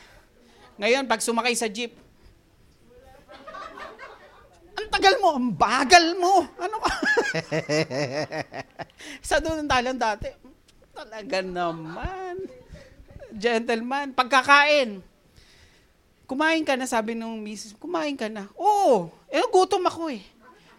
Ngayon, 0.75 1.07
pag 1.07 1.23
sumakay 1.23 1.55
sa 1.55 1.71
jeep, 1.71 1.95
ang 5.03 5.11
tagal 5.11 5.15
mo, 5.19 5.29
ang 5.35 5.49
bagal 5.51 6.05
mo. 6.15 6.33
Ano 6.55 6.75
ka? 6.79 6.91
sa 9.27 9.43
doon 9.43 9.67
talang 9.67 9.99
dati, 9.99 10.31
talaga 10.95 11.43
naman. 11.43 12.47
Gentleman, 13.35 14.15
pagkakain. 14.15 15.03
Kumain 16.23 16.63
ka 16.63 16.79
na, 16.79 16.87
sabi 16.87 17.19
nung 17.19 17.43
misis, 17.43 17.75
kumain 17.75 18.15
ka 18.15 18.31
na. 18.31 18.47
Oo, 18.55 19.11
eh, 19.27 19.43
gutom 19.51 19.83
ako 19.83 20.07
eh. 20.07 20.23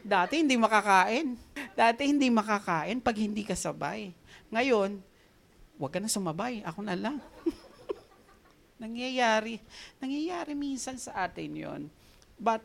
Dati 0.01 0.41
hindi 0.41 0.57
makakain. 0.57 1.37
Dati 1.77 2.09
hindi 2.09 2.33
makakain 2.33 3.05
pag 3.05 3.17
hindi 3.21 3.45
ka 3.45 3.53
sabay. 3.53 4.09
Ngayon, 4.49 5.05
wag 5.77 5.93
ka 5.93 6.01
na 6.01 6.09
sumabay. 6.09 6.65
Ako 6.65 6.81
na 6.81 6.97
lang. 6.97 7.21
nangyayari. 8.85 9.61
Nangyayari 10.01 10.57
minsan 10.57 10.97
sa 10.97 11.29
atin 11.29 11.53
yon. 11.53 11.83
But, 12.41 12.65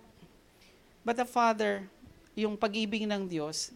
but 1.10 1.18
the 1.18 1.26
Father, 1.26 1.90
yung 2.38 2.54
pag-ibig 2.54 3.02
ng 3.10 3.26
Diyos, 3.26 3.74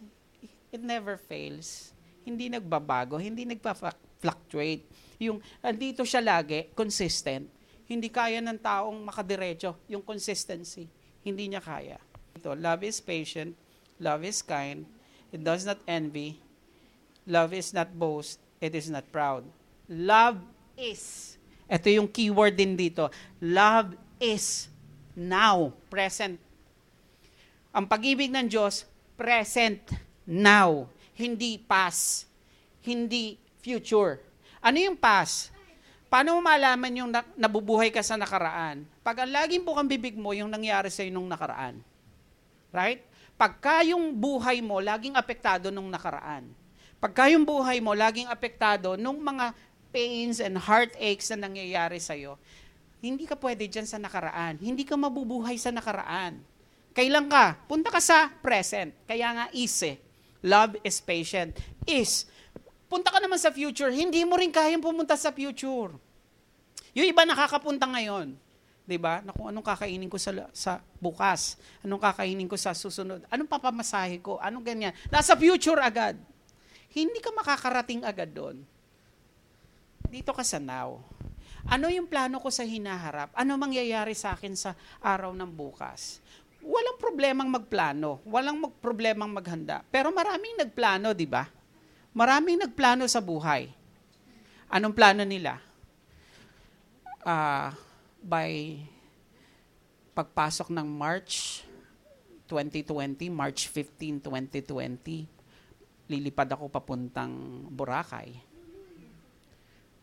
it 0.70 0.78
never 0.78 1.18
fails. 1.18 1.90
Hindi 2.22 2.46
nagbabago, 2.46 3.18
hindi 3.18 3.42
nagpa-fluctuate. 3.42 4.86
Yung, 5.18 5.42
andito 5.58 6.06
siya 6.06 6.22
lagi, 6.22 6.70
consistent. 6.78 7.50
Hindi 7.90 8.06
kaya 8.06 8.38
ng 8.38 8.54
taong 8.62 9.02
makadiretso, 9.02 9.74
yung 9.90 10.06
consistency. 10.06 10.86
Hindi 11.26 11.50
niya 11.50 11.58
kaya. 11.58 11.98
Ito, 12.38 12.54
love 12.54 12.86
is 12.86 13.02
patient, 13.02 13.58
love 13.98 14.22
is 14.22 14.38
kind, 14.38 14.86
it 15.34 15.42
does 15.42 15.66
not 15.66 15.82
envy, 15.90 16.38
love 17.26 17.50
is 17.50 17.74
not 17.74 17.90
boast, 17.90 18.38
it 18.62 18.78
is 18.78 18.86
not 18.86 19.10
proud. 19.10 19.42
Love 19.90 20.38
is. 20.78 21.34
Ito 21.66 21.90
yung 21.90 22.06
keyword 22.06 22.54
din 22.54 22.78
dito. 22.78 23.10
Love 23.42 23.98
is 24.22 24.70
now, 25.18 25.74
present. 25.90 26.43
Ang 27.74 27.90
pag-ibig 27.90 28.30
ng 28.30 28.46
Diyos, 28.46 28.86
present, 29.18 29.82
now. 30.22 30.86
Hindi 31.18 31.58
past. 31.58 32.30
Hindi 32.86 33.34
future. 33.58 34.22
Ano 34.62 34.78
yung 34.78 34.94
past? 34.94 35.50
Paano 36.06 36.38
mo 36.38 36.46
malaman 36.46 36.94
yung 36.94 37.10
na- 37.10 37.26
nabubuhay 37.34 37.90
ka 37.90 37.98
sa 37.98 38.14
nakaraan? 38.14 38.86
Pag 39.02 39.26
ang 39.26 39.34
laging 39.34 39.66
bukang 39.66 39.90
bibig 39.90 40.14
mo, 40.14 40.30
yung 40.30 40.46
nangyari 40.46 40.86
sa'yo 40.86 41.10
nung 41.10 41.26
nakaraan. 41.26 41.82
Right? 42.70 43.02
Pagka 43.34 43.82
yung 43.82 44.14
buhay 44.14 44.62
mo, 44.62 44.78
laging 44.78 45.18
apektado 45.18 45.74
nung 45.74 45.90
nakaraan. 45.90 46.46
Pagka 47.02 47.26
yung 47.26 47.42
buhay 47.42 47.82
mo, 47.82 47.90
laging 47.90 48.30
apektado 48.30 48.94
nung 48.94 49.18
mga 49.18 49.50
pains 49.90 50.38
and 50.38 50.54
heartaches 50.62 51.34
na 51.34 51.50
nangyayari 51.50 51.98
sa'yo, 51.98 52.38
hindi 53.02 53.26
ka 53.26 53.34
pwede 53.34 53.66
dyan 53.66 53.90
sa 53.90 53.98
nakaraan. 53.98 54.62
Hindi 54.62 54.86
ka 54.86 54.94
mabubuhay 54.94 55.58
sa 55.58 55.74
nakaraan. 55.74 56.53
Kailan 56.94 57.26
ka? 57.26 57.58
Punta 57.66 57.90
ka 57.90 57.98
sa 57.98 58.30
present. 58.38 58.94
Kaya 59.04 59.34
nga 59.34 59.46
is 59.50 59.74
eh. 59.82 59.98
Love 60.46 60.78
is 60.86 61.02
patient. 61.02 61.58
Is. 61.84 62.30
Punta 62.86 63.10
ka 63.10 63.18
naman 63.18 63.36
sa 63.42 63.50
future. 63.50 63.90
Hindi 63.90 64.22
mo 64.22 64.38
rin 64.38 64.54
kayang 64.54 64.80
pumunta 64.80 65.18
sa 65.18 65.34
future. 65.34 65.90
Yung 66.94 67.06
iba 67.10 67.26
nakakapunta 67.26 67.90
ngayon. 67.90 68.38
'di 68.84 69.00
ba? 69.00 69.24
Na 69.24 69.32
kung 69.32 69.48
anong 69.48 69.64
kakainin 69.64 70.08
ko 70.12 70.20
sa 70.20 70.30
sa 70.52 70.78
bukas, 71.00 71.56
anong 71.80 72.00
kakainin 72.00 72.48
ko 72.48 72.56
sa 72.56 72.76
susunod, 72.76 73.24
anong 73.32 73.50
papamasahe 73.50 74.20
ko, 74.20 74.36
anong 74.38 74.64
ganyan. 74.64 74.92
Nasa 75.08 75.34
future 75.34 75.80
agad. 75.80 76.14
Hindi 76.94 77.18
ka 77.18 77.34
makakarating 77.34 78.06
agad 78.06 78.30
doon. 78.30 78.62
Dito 80.06 80.30
ka 80.30 80.46
sa 80.46 80.62
now. 80.62 81.02
Ano 81.64 81.88
yung 81.88 82.06
plano 82.06 82.38
ko 82.38 82.52
sa 82.52 82.62
hinaharap? 82.62 83.32
Ano 83.34 83.56
mangyayari 83.56 84.12
sa 84.12 84.36
akin 84.36 84.52
sa 84.52 84.76
araw 85.00 85.32
ng 85.32 85.48
bukas? 85.48 86.20
Walang 86.64 86.96
problemang 86.96 87.48
magplano, 87.52 88.24
walang 88.24 88.56
mag 88.56 88.72
problemang 88.80 89.28
maghanda. 89.28 89.84
Pero 89.92 90.08
maraming 90.08 90.56
nagplano, 90.56 91.12
'di 91.12 91.28
ba? 91.28 91.44
Maraming 92.16 92.64
nagplano 92.64 93.04
sa 93.04 93.20
buhay. 93.20 93.68
Anong 94.72 94.96
plano 94.96 95.22
nila? 95.28 95.60
Uh, 97.20 97.68
by 98.24 98.80
pagpasok 100.16 100.72
ng 100.72 100.88
March 100.88 101.66
2020, 102.48 103.28
March 103.28 103.66
15, 103.68 104.22
2020, 104.24 105.26
lilipad 106.06 106.48
ako 106.54 106.70
papuntang 106.70 107.66
Boracay. 107.72 108.30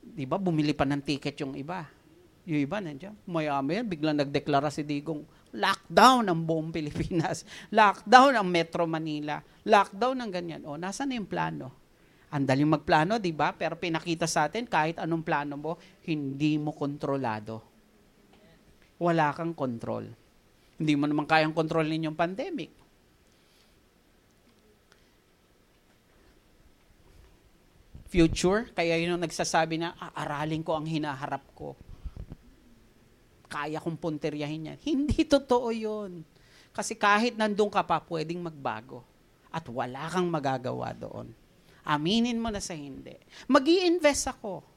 Di 0.02 0.26
ba, 0.26 0.42
bumili 0.42 0.74
pa 0.74 0.84
ng 0.84 1.00
ticket 1.00 1.38
yung 1.40 1.54
iba. 1.56 1.86
Yung 2.44 2.60
iba 2.60 2.82
nandiyan. 2.82 3.16
Maya-maya, 3.30 3.86
biglang 3.86 4.18
nagdeklara 4.18 4.74
si 4.74 4.82
Digong, 4.82 5.24
lockdown 5.52 6.32
ang 6.32 6.42
buong 6.44 6.70
Pilipinas. 6.76 7.44
Lockdown 7.72 8.40
ang 8.40 8.48
Metro 8.48 8.84
Manila. 8.88 9.40
Lockdown 9.68 10.18
ang 10.20 10.32
ganyan. 10.32 10.62
O, 10.66 10.76
nasa 10.76 11.06
na 11.06 11.16
yung 11.20 11.28
plano? 11.28 11.72
Ang 12.32 12.48
daling 12.48 12.72
magplano, 12.72 13.20
di 13.20 13.36
ba? 13.36 13.52
Pero 13.52 13.76
pinakita 13.76 14.24
sa 14.24 14.48
atin, 14.48 14.64
kahit 14.64 14.98
anong 14.98 15.24
plano 15.24 15.60
mo, 15.60 15.72
hindi 16.08 16.56
mo 16.56 16.72
kontrolado 16.72 17.72
wala 19.02 19.34
kang 19.34 19.58
control. 19.58 20.06
Hindi 20.78 20.94
mo 20.94 21.10
naman 21.10 21.26
kayang 21.26 21.58
kontrolin 21.58 22.06
yung 22.06 22.14
pandemic. 22.14 22.70
Future, 28.14 28.70
kaya 28.78 29.02
yun 29.02 29.18
ang 29.18 29.24
nagsasabi 29.26 29.82
na, 29.82 29.98
aaralin 29.98 30.62
ko 30.62 30.78
ang 30.78 30.86
hinaharap 30.86 31.42
ko. 31.58 31.74
Kaya 33.52 33.84
kong 33.84 34.00
punteryahin 34.00 34.72
yan. 34.72 34.80
Hindi 34.80 35.28
totoo 35.28 35.76
yun. 35.76 36.24
Kasi 36.72 36.96
kahit 36.96 37.36
nandun 37.36 37.68
ka 37.68 37.84
pa, 37.84 38.00
pwedeng 38.08 38.40
magbago. 38.40 39.04
At 39.52 39.68
wala 39.68 40.08
kang 40.08 40.32
magagawa 40.32 40.96
doon. 40.96 41.36
Aminin 41.84 42.40
mo 42.40 42.48
na 42.48 42.64
sa 42.64 42.72
hindi. 42.72 43.20
mag 43.52 43.68
invest 43.68 44.32
ako 44.32 44.72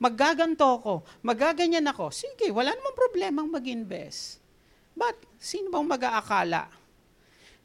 maggaganto 0.00 0.64
ako, 0.64 0.94
magaganyan 1.20 1.84
ako, 1.92 2.08
sige, 2.08 2.48
wala 2.48 2.72
namang 2.72 2.96
problemang 2.96 3.48
mag-invest. 3.52 4.40
But, 4.96 5.20
sino 5.36 5.68
bang 5.68 5.84
mag-aakala 5.84 6.72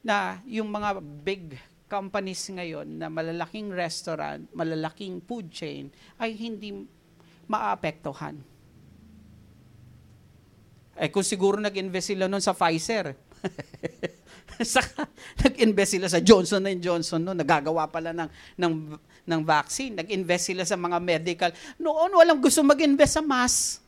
na 0.04 0.44
yung 0.44 0.68
mga 0.68 1.00
big 1.24 1.56
companies 1.88 2.44
ngayon 2.52 3.00
na 3.00 3.08
malalaking 3.08 3.72
restaurant, 3.72 4.52
malalaking 4.52 5.24
food 5.24 5.48
chain, 5.48 5.88
ay 6.20 6.36
hindi 6.36 6.84
maapektuhan? 7.48 8.36
Eh 10.96 11.12
kung 11.12 11.24
siguro 11.24 11.60
nag-invest 11.60 12.16
sila 12.16 12.32
noon 12.32 12.44
sa 12.44 12.56
Pfizer, 12.56 13.14
Saka, 14.64 15.08
nag-invest 15.44 16.00
sila 16.00 16.08
sa 16.08 16.24
Johnson 16.24 16.64
Johnson 16.80 17.20
no, 17.20 17.36
nagagawa 17.36 17.92
pala 17.92 18.16
ng, 18.16 18.30
ng, 18.56 18.74
ng 19.28 19.42
vaccine. 19.44 20.00
Nag-invest 20.00 20.54
sila 20.54 20.64
sa 20.64 20.80
mga 20.80 20.98
medical. 21.02 21.52
Noon, 21.76 22.16
walang 22.16 22.40
gusto 22.40 22.64
mag-invest 22.64 23.20
sa 23.20 23.24
mask. 23.24 23.84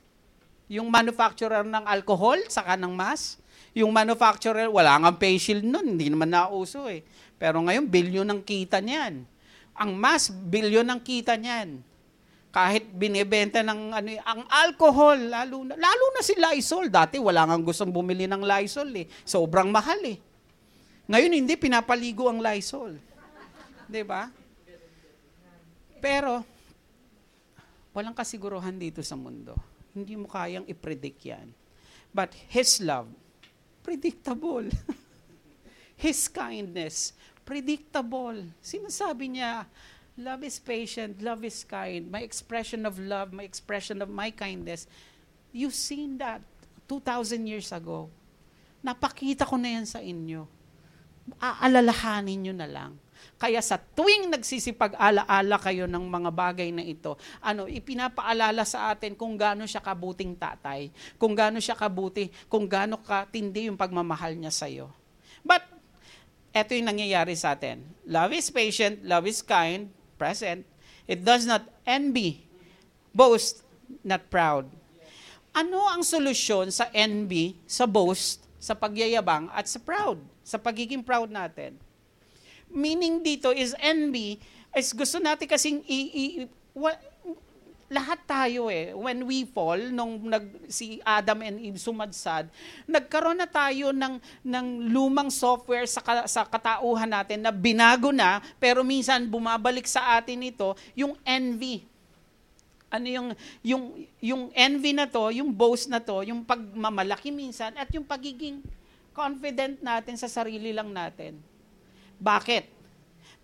Yung 0.67 0.91
manufacturer 0.91 1.63
ng 1.63 1.85
alcohol, 1.87 2.43
saka 2.51 2.75
ng 2.75 2.91
mask. 2.91 3.39
Yung 3.77 3.93
manufacturer, 3.93 4.67
wala 4.67 4.99
nga 4.99 5.11
face 5.15 5.51
shield 5.51 5.63
noon, 5.63 5.95
hindi 5.95 6.11
naman 6.11 6.33
nauso 6.33 6.89
eh. 6.89 7.05
Pero 7.37 7.61
ngayon, 7.63 7.85
bilyon 7.87 8.27
ng 8.27 8.41
kita 8.43 8.81
niyan. 8.83 9.23
Ang 9.77 9.91
mask, 9.95 10.33
bilyon 10.33 10.83
ng 10.89 10.99
kita 11.05 11.37
niyan. 11.37 11.79
Kahit 12.49 12.89
binebenta 12.89 13.61
ng 13.61 13.93
ano, 13.93 14.09
ang 14.23 14.41
alcohol, 14.49 15.29
lalo 15.29 15.67
na, 15.67 15.75
lalo 15.77 16.05
na 16.15 16.21
si 16.23 16.33
Lysol. 16.33 16.89
Dati 16.89 17.19
wala 17.19 17.45
nga 17.45 17.57
gustong 17.59 17.91
bumili 17.91 18.25
ng 18.25 18.41
Lysol 18.41 18.89
eh. 18.95 19.05
Sobrang 19.27 19.69
mahal 19.69 19.99
eh. 20.07 20.17
Ngayon 21.07 21.33
hindi 21.33 21.53
pinapaligo 21.55 22.27
ang 22.27 22.43
Lysol. 22.43 22.99
'Di 23.87 24.03
ba? 24.03 24.27
Pero 26.03 26.43
walang 27.95 28.15
kasiguruhan 28.15 28.75
dito 28.75 28.99
sa 28.99 29.15
mundo. 29.15 29.55
Hindi 29.95 30.19
mo 30.19 30.27
kayang 30.27 30.67
i-predict 30.67 31.21
'yan. 31.23 31.47
But 32.11 32.35
his 32.51 32.83
love 32.83 33.07
predictable. 33.87 34.67
his 35.95 36.27
kindness 36.27 37.15
predictable. 37.47 38.35
Sinasabi 38.59 39.39
niya, 39.39 39.63
love 40.17 40.41
is 40.43 40.57
patient, 40.57 41.21
love 41.21 41.45
is 41.45 41.61
kind. 41.63 42.09
My 42.09 42.25
expression 42.25 42.85
of 42.85 42.97
love, 42.97 43.31
my 43.31 43.45
expression 43.45 44.01
of 44.01 44.09
my 44.09 44.33
kindness. 44.33 44.89
You've 45.53 45.77
seen 45.77 46.17
that 46.19 46.41
2,000 46.89 47.47
years 47.47 47.69
ago. 47.71 48.09
Napakita 48.83 49.45
ko 49.45 49.57
na 49.57 49.77
yan 49.77 49.85
sa 49.85 50.01
inyo 50.01 50.57
aalalahanin 51.39 52.39
nyo 52.39 52.53
na 52.55 52.67
lang. 52.69 52.93
Kaya 53.37 53.61
sa 53.65 53.81
tuwing 53.81 54.29
nagsisipag-alaala 54.29 55.57
kayo 55.57 55.89
ng 55.89 56.05
mga 56.05 56.29
bagay 56.33 56.69
na 56.69 56.85
ito, 56.85 57.17
ano, 57.41 57.65
ipinapaalala 57.65 58.61
sa 58.65 58.93
atin 58.93 59.17
kung 59.17 59.33
gaano 59.37 59.65
siya 59.65 59.81
kabuting 59.81 60.37
tatay, 60.37 60.93
kung 61.17 61.33
gaano 61.33 61.57
siya 61.57 61.73
kabuti, 61.73 62.29
kung 62.45 62.69
gaano 62.69 63.01
katindi 63.01 63.69
yung 63.69 63.77
pagmamahal 63.77 64.37
niya 64.37 64.53
sa 64.53 64.69
iyo. 64.69 64.93
But, 65.41 65.65
eto 66.53 66.77
yung 66.77 66.89
nangyayari 66.93 67.33
sa 67.33 67.57
atin. 67.57 67.81
Love 68.05 68.37
is 68.37 68.49
patient, 68.53 69.01
love 69.05 69.25
is 69.25 69.41
kind, 69.41 69.89
present. 70.17 70.65
It 71.07 71.23
does 71.23 71.47
not 71.47 71.63
envy, 71.87 72.43
boast, 73.15 73.63
not 74.03 74.27
proud. 74.27 74.67
Ano 75.55 75.87
ang 75.87 76.03
solusyon 76.03 76.73
sa 76.73 76.91
envy, 76.91 77.55
sa 77.63 77.87
boast, 77.87 78.43
sa 78.59 78.75
pagyayabang, 78.75 79.47
at 79.55 79.69
sa 79.69 79.79
proud, 79.79 80.19
sa 80.43 80.59
pagiging 80.59 81.05
proud 81.05 81.31
natin? 81.31 81.79
meaning 82.71 83.23
dito 83.23 83.51
is 83.55 83.75
envy, 83.79 84.39
is 84.75 84.91
gusto 84.91 85.17
natin 85.17 85.47
kasing 85.47 85.79
i, 85.87 85.99
i, 86.11 86.25
wa, 86.75 86.91
lahat 87.87 88.19
tayo 88.27 88.67
eh, 88.67 88.91
when 88.91 89.23
we 89.23 89.47
fall, 89.47 89.79
nung 89.79 90.19
nag, 90.27 90.67
si 90.67 90.99
Adam 91.07 91.39
and 91.39 91.55
Eve 91.63 91.79
sumadsad, 91.79 92.51
nagkaroon 92.83 93.39
na 93.39 93.47
tayo 93.47 93.95
ng, 93.95 94.19
ng 94.43 94.67
lumang 94.91 95.31
software 95.31 95.87
sa, 95.87 96.03
sa 96.27 96.43
katauhan 96.43 97.07
natin 97.07 97.39
na 97.39 97.51
binago 97.51 98.11
na, 98.11 98.43
pero 98.59 98.83
minsan 98.83 99.23
bumabalik 99.23 99.87
sa 99.87 100.19
atin 100.19 100.51
ito, 100.51 100.75
yung 100.99 101.15
envy. 101.23 101.87
Ano 102.91 103.07
yung, 103.07 103.27
yung, 103.63 103.83
yung 104.19 104.43
envy 104.51 104.91
na 104.91 105.07
to, 105.07 105.31
yung 105.31 105.47
boast 105.47 105.87
na 105.87 106.03
to, 106.03 106.27
yung 106.27 106.43
pagmamalaki 106.43 107.31
minsan, 107.31 107.71
at 107.79 107.87
yung 107.95 108.03
pagiging 108.03 108.59
confident 109.15 109.79
natin 109.79 110.19
sa 110.19 110.27
sarili 110.27 110.75
lang 110.75 110.91
natin. 110.91 111.39
Bakit? 112.19 112.67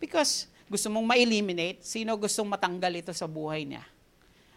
Because 0.04 0.52
gusto 0.68 0.92
mong 0.92 1.16
ma-eliminate, 1.16 1.80
sino 1.80 2.12
gustong 2.20 2.52
matanggal 2.52 2.92
ito 2.92 3.16
sa 3.16 3.24
buhay 3.24 3.64
niya? 3.64 3.93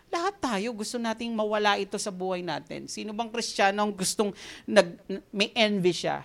Lahat 0.06 0.34
tayo 0.38 0.70
gusto 0.72 0.96
nating 0.96 1.34
mawala 1.34 1.76
ito 1.76 1.98
sa 1.98 2.14
buhay 2.14 2.40
natin. 2.40 2.86
Sino 2.86 3.10
bang 3.10 3.30
kristyano 3.30 3.82
ang 3.82 3.92
gustong 3.92 4.30
nag, 4.66 4.96
may 5.34 5.50
envy 5.52 5.92
siya? 5.92 6.22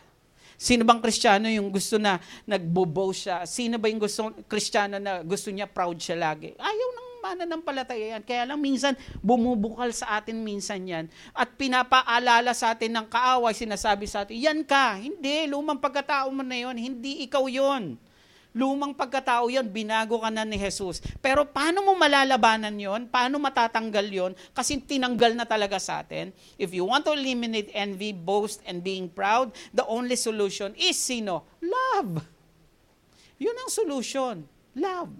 Sino 0.61 0.85
bang 0.85 1.01
kristyano 1.01 1.49
yung 1.49 1.73
gusto 1.73 1.97
na 1.97 2.21
nagbobo 2.45 3.09
siya? 3.09 3.49
Sino 3.49 3.81
ba 3.81 3.89
yung 3.89 3.97
gusto 3.97 4.29
kristyano 4.45 5.01
na 5.01 5.25
gusto 5.25 5.49
niya 5.49 5.65
proud 5.65 5.97
siya 5.97 6.21
lagi? 6.21 6.53
Ayaw 6.53 6.89
ng 6.93 7.09
mananampalataya 7.21 8.17
yan. 8.17 8.23
Kaya 8.25 8.45
lang 8.45 8.61
minsan 8.61 8.93
bumubukal 9.25 9.89
sa 9.89 10.21
atin 10.21 10.41
minsan 10.41 10.81
yan. 10.85 11.09
At 11.33 11.57
pinapaalala 11.57 12.53
sa 12.53 12.77
atin 12.77 12.93
ng 12.93 13.07
kaaway, 13.09 13.57
sinasabi 13.57 14.05
sa 14.05 14.21
atin, 14.21 14.37
yan 14.37 14.61
ka. 14.61 15.01
Hindi, 15.01 15.49
lumang 15.49 15.81
pagkatao 15.81 16.29
mo 16.29 16.45
na 16.45 16.57
yon. 16.57 16.77
Hindi 16.77 17.25
ikaw 17.25 17.49
yon. 17.49 17.97
Lumang 18.51 18.91
pagkatao 18.91 19.47
yon, 19.47 19.71
binago 19.71 20.19
ka 20.19 20.27
na 20.27 20.43
ni 20.43 20.59
Jesus. 20.59 20.99
Pero 21.23 21.47
paano 21.47 21.87
mo 21.87 21.95
malalabanan 21.95 22.75
yon? 22.75 23.07
Paano 23.07 23.39
matatanggal 23.39 24.07
yon? 24.11 24.31
Kasi 24.51 24.83
tinanggal 24.83 25.39
na 25.39 25.47
talaga 25.47 25.79
sa 25.79 26.03
atin. 26.03 26.35
If 26.59 26.75
you 26.75 26.83
want 26.83 27.07
to 27.07 27.15
eliminate 27.15 27.71
envy, 27.71 28.11
boast, 28.11 28.59
and 28.67 28.83
being 28.83 29.07
proud, 29.07 29.55
the 29.71 29.87
only 29.87 30.19
solution 30.19 30.75
is 30.75 30.99
sino? 30.99 31.47
Love. 31.63 32.19
Yun 33.39 33.55
ang 33.55 33.71
solution. 33.71 34.43
Love. 34.75 35.15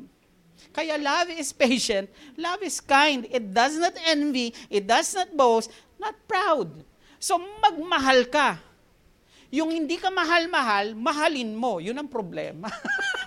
Kaya 0.70 1.00
love 1.02 1.34
is 1.34 1.50
patient, 1.52 2.06
love 2.38 2.62
is 2.62 2.78
kind, 2.78 3.26
it 3.34 3.50
does 3.50 3.82
not 3.82 3.98
envy, 4.06 4.54
it 4.70 4.86
does 4.86 5.10
not 5.18 5.34
boast, 5.34 5.74
not 5.98 6.14
proud. 6.30 6.70
So 7.18 7.42
magmahal 7.42 8.30
ka. 8.30 8.62
Yung 9.52 9.74
hindi 9.74 10.00
ka 10.00 10.08
mahal-mahal, 10.08 10.96
mahalin 10.96 11.52
mo. 11.52 11.84
Yun 11.84 12.00
ang 12.00 12.08
problema. 12.08 12.72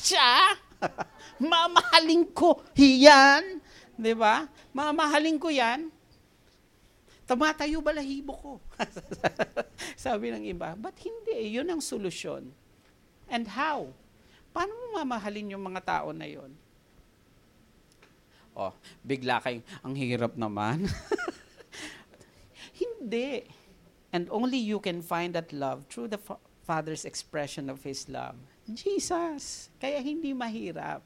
siya, 0.00 0.56
mamahalin 1.52 2.24
ko 2.32 2.64
yan. 2.76 3.60
Di 4.00 4.16
ba? 4.16 4.48
Mamahalin 4.72 5.36
ko 5.36 5.52
yan. 5.52 5.92
Tumatayo 7.28 7.78
balahibo 7.78 8.34
ko. 8.34 8.52
Sabi 9.94 10.34
ng 10.34 10.50
iba, 10.50 10.74
but 10.74 10.96
hindi, 10.98 11.54
yun 11.54 11.68
ang 11.70 11.78
solusyon. 11.78 12.50
And 13.30 13.46
how? 13.46 13.94
Paano 14.50 14.74
mo 14.74 14.98
mamahalin 14.98 15.54
yung 15.54 15.62
mga 15.62 15.86
tao 15.86 16.10
na 16.10 16.26
yon? 16.26 16.50
Oh, 18.50 18.74
bigla 19.06 19.38
kayong, 19.38 19.62
ang 19.86 19.94
hirap 19.94 20.34
naman. 20.34 20.90
hindi. 22.82 23.46
And 24.10 24.26
only 24.34 24.58
you 24.58 24.82
can 24.82 24.98
find 24.98 25.30
that 25.38 25.54
love 25.54 25.86
through 25.86 26.10
the 26.10 26.18
Father's 26.66 27.06
expression 27.06 27.70
of 27.70 27.86
His 27.86 28.10
love. 28.10 28.34
Jesus. 28.72 29.68
Kaya 29.78 29.98
hindi 30.00 30.32
mahirap. 30.32 31.02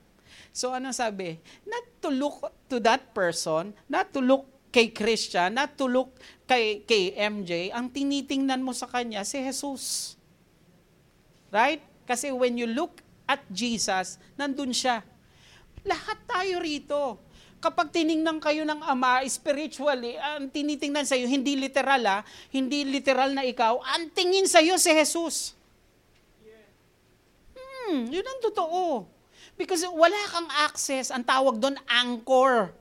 So 0.50 0.70
ano 0.70 0.90
sabi? 0.94 1.38
Not 1.66 1.85
to 2.03 2.09
look 2.11 2.46
to 2.70 2.79
that 2.83 3.14
person, 3.14 3.74
not 3.90 4.11
to 4.14 4.20
look 4.22 4.46
kay 4.74 4.90
Christian, 4.90 5.55
not 5.55 5.79
to 5.79 5.87
look 5.87 6.18
kay, 6.50 6.83
kay 6.83 7.14
MJ, 7.14 7.70
ang 7.70 7.94
tinitingnan 7.94 8.59
mo 8.59 8.74
sa 8.74 8.90
kanya 8.90 9.22
si 9.22 9.38
Jesus. 9.38 10.18
Right? 11.55 11.79
Kasi 12.03 12.35
when 12.35 12.59
you 12.59 12.66
look 12.66 12.98
at 13.31 13.46
Jesus, 13.55 14.18
nandun 14.35 14.74
siya. 14.74 15.07
Lahat 15.87 16.18
tayo 16.27 16.59
rito. 16.59 17.22
Kapag 17.62 17.94
tiningnan 17.94 18.42
kayo 18.44 18.66
ng 18.68 18.83
Ama 18.85 19.24
spiritually, 19.24 20.20
ang 20.20 20.53
tinitingnan 20.53 21.09
sa 21.09 21.16
iyo, 21.16 21.24
hindi 21.24 21.57
literal 21.57 22.05
ah, 22.05 22.20
hindi 22.53 22.85
literal 22.85 23.33
na 23.33 23.40
ikaw, 23.40 23.81
ang 23.81 24.12
tingin 24.12 24.44
sa 24.44 24.61
iyo 24.61 24.77
si 24.77 24.92
Jesus. 24.92 25.57
Hmm, 27.85 28.09
yun 28.09 28.25
ang 28.25 28.40
totoo. 28.40 29.05
Because 29.55 29.85
wala 29.87 30.16
kang 30.33 30.49
access, 30.66 31.12
ang 31.12 31.23
tawag 31.23 31.61
doon 31.61 31.77
anchor. 31.87 32.73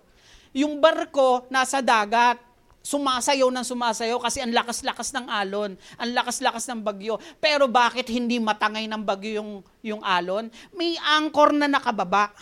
Yung 0.55 0.79
barko 0.79 1.45
nasa 1.49 1.83
dagat, 1.83 2.39
sumasayaw 2.83 3.47
ng 3.47 3.65
sumasayaw 3.65 4.19
kasi 4.19 4.43
ang 4.43 4.51
lakas-lakas 4.51 5.15
ng 5.15 5.25
alon, 5.31 5.71
ang 5.95 6.09
lakas-lakas 6.11 6.67
ng 6.67 6.83
bagyo. 6.83 7.15
Pero 7.39 7.65
bakit 7.71 8.11
hindi 8.11 8.37
matangay 8.37 8.85
ng 8.91 9.01
bagyo 9.01 9.39
yung, 9.39 9.51
yung 9.81 10.01
alon? 10.03 10.51
May 10.75 10.99
anchor 10.99 11.55
na 11.55 11.71
nakababa 11.71 12.35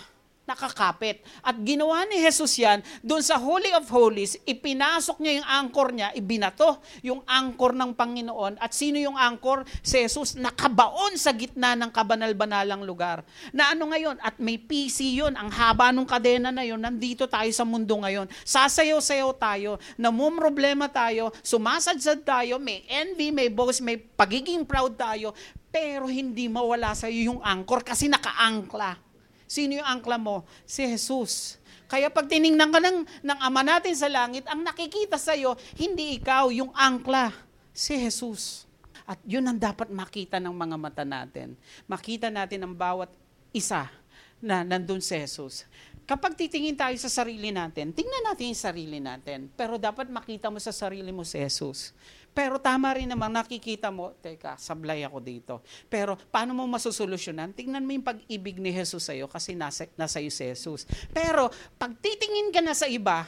nakakapit. 0.52 1.24
At 1.40 1.56
ginawa 1.64 2.04
ni 2.06 2.20
Jesus 2.20 2.52
yan, 2.60 2.84
doon 3.00 3.24
sa 3.24 3.40
Holy 3.40 3.72
of 3.72 3.88
Holies, 3.88 4.36
ipinasok 4.44 5.24
niya 5.24 5.34
yung 5.40 5.48
anchor 5.48 5.88
niya, 5.96 6.12
ibinato 6.12 6.84
yung 7.00 7.24
anchor 7.24 7.72
ng 7.72 7.96
Panginoon. 7.96 8.60
At 8.60 8.76
sino 8.76 9.00
yung 9.00 9.16
anchor? 9.16 9.64
Si 9.80 10.04
Jesus, 10.04 10.36
nakabaon 10.36 11.16
sa 11.16 11.32
gitna 11.32 11.74
ng 11.80 11.90
kabanal-banalang 11.90 12.84
lugar. 12.84 13.24
Na 13.56 13.72
ano 13.72 13.90
ngayon? 13.96 14.20
At 14.20 14.36
may 14.38 14.60
PC 14.60 15.16
yun, 15.24 15.34
ang 15.40 15.48
haba 15.48 15.96
ng 15.96 16.04
kadena 16.04 16.52
na 16.52 16.68
yun, 16.68 16.82
nandito 16.82 17.26
tayo 17.32 17.50
sa 17.56 17.64
mundo 17.64 17.96
ngayon. 18.04 18.28
Sasayaw-sayaw 18.44 19.32
tayo, 19.40 19.80
namumroblema 19.96 20.92
tayo, 20.92 21.32
sumasadsad 21.40 22.28
tayo, 22.28 22.60
may 22.60 22.84
envy, 22.92 23.32
may 23.32 23.48
boast, 23.48 23.80
may 23.80 23.96
pagiging 23.96 24.68
proud 24.68 25.00
tayo, 25.00 25.32
pero 25.72 26.12
hindi 26.12 26.52
mawala 26.52 26.92
sa 26.92 27.08
iyo 27.08 27.32
yung 27.32 27.42
anchor 27.42 27.80
kasi 27.82 28.12
nakaangkla 28.12 29.11
Sino 29.52 29.76
yung 29.76 29.90
angkla 30.00 30.16
mo? 30.16 30.48
Si 30.64 30.80
Jesus. 30.88 31.60
Kaya 31.92 32.08
pag 32.08 32.24
tiningnan 32.32 32.72
ka 32.72 32.80
ng, 32.80 33.04
ng 33.04 33.40
Ama 33.44 33.68
natin 33.68 33.92
sa 34.00 34.08
langit, 34.08 34.48
ang 34.48 34.64
nakikita 34.64 35.20
sa 35.20 35.36
iyo, 35.36 35.60
hindi 35.76 36.16
ikaw, 36.16 36.48
yung 36.56 36.72
angkla, 36.72 37.36
si 37.76 38.00
Jesus. 38.00 38.64
At 39.04 39.20
yun 39.28 39.44
ang 39.44 39.60
dapat 39.60 39.92
makita 39.92 40.40
ng 40.40 40.56
mga 40.56 40.78
mata 40.80 41.04
natin. 41.04 41.60
Makita 41.84 42.32
natin 42.32 42.64
ang 42.64 42.72
bawat 42.72 43.12
isa 43.52 43.92
na 44.40 44.64
nandun 44.64 45.04
si 45.04 45.20
Jesus. 45.20 45.68
Kapag 46.08 46.40
titingin 46.40 46.80
tayo 46.80 46.96
sa 46.96 47.12
sarili 47.12 47.52
natin, 47.52 47.92
tingnan 47.92 48.32
natin 48.32 48.56
yung 48.56 48.64
sarili 48.64 49.04
natin. 49.04 49.52
Pero 49.60 49.76
dapat 49.76 50.08
makita 50.08 50.48
mo 50.48 50.64
sa 50.64 50.72
sarili 50.72 51.12
mo 51.12 51.28
si 51.28 51.44
Jesus. 51.44 51.92
Pero 52.32 52.64
tama 52.64 52.96
rin 52.96 53.12
naman, 53.12 53.36
nakikita 53.36 53.92
mo, 53.92 54.16
teka, 54.24 54.56
sablay 54.56 55.04
ako 55.04 55.18
dito. 55.20 55.54
Pero 55.92 56.16
paano 56.16 56.56
mo 56.56 56.64
masusolusyonan? 56.64 57.52
Tingnan 57.52 57.84
mo 57.84 57.92
yung 57.92 58.08
pag-ibig 58.08 58.56
ni 58.56 58.72
Jesus 58.72 59.04
sa'yo 59.04 59.28
kasi 59.28 59.52
nasa, 59.52 59.84
nasa 60.00 60.24
iyo 60.24 60.32
si 60.32 60.48
Jesus. 60.48 60.88
Pero 61.12 61.52
pag 61.76 61.92
titingin 62.00 62.56
ka 62.56 62.64
na 62.64 62.72
sa 62.72 62.88
iba, 62.88 63.28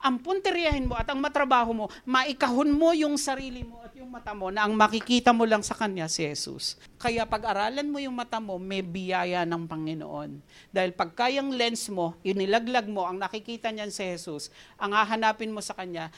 ang 0.00 0.20
punteriyahin 0.20 0.86
mo 0.86 0.94
at 0.94 1.08
ang 1.08 1.18
matrabaho 1.18 1.72
mo, 1.72 1.86
maikahon 2.06 2.70
mo 2.70 2.92
yung 2.92 3.16
sarili 3.16 3.64
mo 3.64 3.80
at 3.82 3.90
yung 3.96 4.12
mata 4.12 4.36
mo 4.36 4.52
na 4.52 4.68
ang 4.68 4.76
makikita 4.76 5.32
mo 5.32 5.48
lang 5.48 5.64
sa 5.64 5.74
Kanya 5.74 6.06
si 6.06 6.22
Jesus. 6.22 6.76
Kaya 7.00 7.24
pag-aralan 7.24 7.88
mo 7.88 7.98
yung 7.98 8.14
mata 8.14 8.38
mo, 8.38 8.60
may 8.60 8.84
biyaya 8.84 9.42
ng 9.48 9.66
Panginoon. 9.66 10.38
Dahil 10.70 10.92
pagkayang 10.94 11.50
lens 11.50 11.88
mo, 11.88 12.14
inilaglag 12.22 12.86
mo, 12.86 13.08
ang 13.08 13.18
nakikita 13.18 13.72
niyan 13.72 13.90
si 13.90 14.04
Jesus, 14.04 14.52
ang 14.76 14.94
hahanapin 14.94 15.50
mo 15.50 15.64
sa 15.64 15.74
Kanya, 15.74 16.12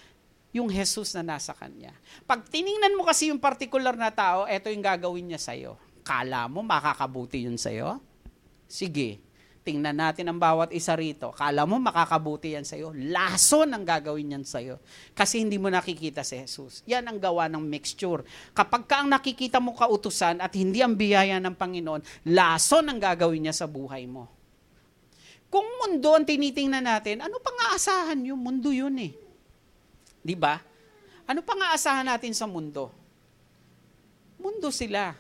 yung 0.52 0.72
Jesus 0.72 1.12
na 1.12 1.36
nasa 1.36 1.52
kanya. 1.52 1.92
Pag 2.24 2.48
tiningnan 2.48 2.96
mo 2.96 3.04
kasi 3.04 3.28
yung 3.28 3.40
particular 3.40 3.92
na 3.92 4.08
tao, 4.08 4.48
eto 4.48 4.72
yung 4.72 4.84
gagawin 4.84 5.28
niya 5.28 5.40
sa'yo. 5.40 5.76
Kala 6.00 6.48
mo 6.48 6.64
makakabuti 6.64 7.44
yun 7.44 7.60
sa'yo? 7.60 8.00
Sige, 8.64 9.20
tingnan 9.68 10.00
natin 10.00 10.32
ang 10.32 10.40
bawat 10.40 10.72
isa 10.72 10.96
rito. 10.96 11.28
Kala 11.36 11.68
mo 11.68 11.76
makakabuti 11.76 12.56
yan 12.56 12.64
sa'yo. 12.64 12.96
Lason 12.96 13.68
ang 13.68 13.84
gagawin 13.84 14.40
yan 14.40 14.44
sa'yo. 14.48 14.80
Kasi 15.12 15.44
hindi 15.44 15.60
mo 15.60 15.68
nakikita 15.68 16.24
si 16.24 16.40
Jesus. 16.40 16.80
Yan 16.88 17.04
ang 17.04 17.20
gawa 17.20 17.44
ng 17.52 17.60
mixture. 17.60 18.24
Kapag 18.56 18.88
ka 18.88 19.04
ang 19.04 19.12
nakikita 19.12 19.60
mo 19.60 19.76
kautusan 19.76 20.40
at 20.40 20.56
hindi 20.56 20.80
ang 20.80 20.96
biyaya 20.96 21.36
ng 21.44 21.52
Panginoon, 21.52 22.32
lason 22.32 22.88
ang 22.88 22.96
gagawin 22.96 23.44
niya 23.44 23.52
sa 23.52 23.68
buhay 23.68 24.08
mo. 24.08 24.32
Kung 25.52 25.68
mundo 25.84 26.16
ang 26.16 26.24
tinitingnan 26.24 26.88
natin, 26.88 27.20
ano 27.20 27.36
pang 27.40 27.56
aasahan 27.68 28.20
yung 28.24 28.40
mundo 28.40 28.72
yun 28.72 28.96
eh. 28.96 29.27
Di 30.22 30.34
ba? 30.34 30.58
Ano 31.28 31.44
pang 31.44 31.60
aasahan 31.60 32.08
natin 32.08 32.32
sa 32.32 32.48
mundo? 32.48 32.88
Mundo 34.40 34.72
sila. 34.72 35.12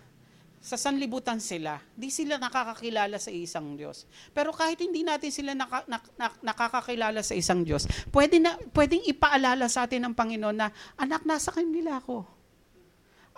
Sa 0.58 0.74
sanlibutan 0.74 1.38
sila. 1.38 1.78
Di 1.94 2.08
sila 2.08 2.40
nakakakilala 2.40 3.20
sa 3.20 3.28
isang 3.28 3.76
Diyos. 3.76 4.08
Pero 4.32 4.50
kahit 4.56 4.80
hindi 4.80 5.04
natin 5.04 5.28
sila 5.28 5.52
naka, 5.52 5.84
nak, 5.84 6.04
nak, 6.16 6.34
nakakakilala 6.40 7.20
sa 7.20 7.36
isang 7.36 7.62
Diyos, 7.62 7.84
pwede 8.10 8.40
na, 8.40 8.56
pwedeng 8.72 9.04
ipaalala 9.04 9.68
sa 9.68 9.84
atin 9.84 10.08
ng 10.08 10.14
Panginoon 10.16 10.56
na, 10.56 10.72
anak, 10.96 11.22
nasa 11.28 11.52
kanila 11.52 12.00
ako. 12.00 12.26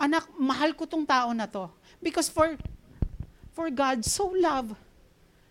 Anak, 0.00 0.30
mahal 0.38 0.72
ko 0.72 0.88
tong 0.88 1.04
tao 1.04 1.34
na 1.36 1.44
to. 1.44 1.68
Because 2.00 2.32
for, 2.32 2.56
for 3.52 3.68
God 3.68 4.00
so 4.06 4.32
love 4.32 4.72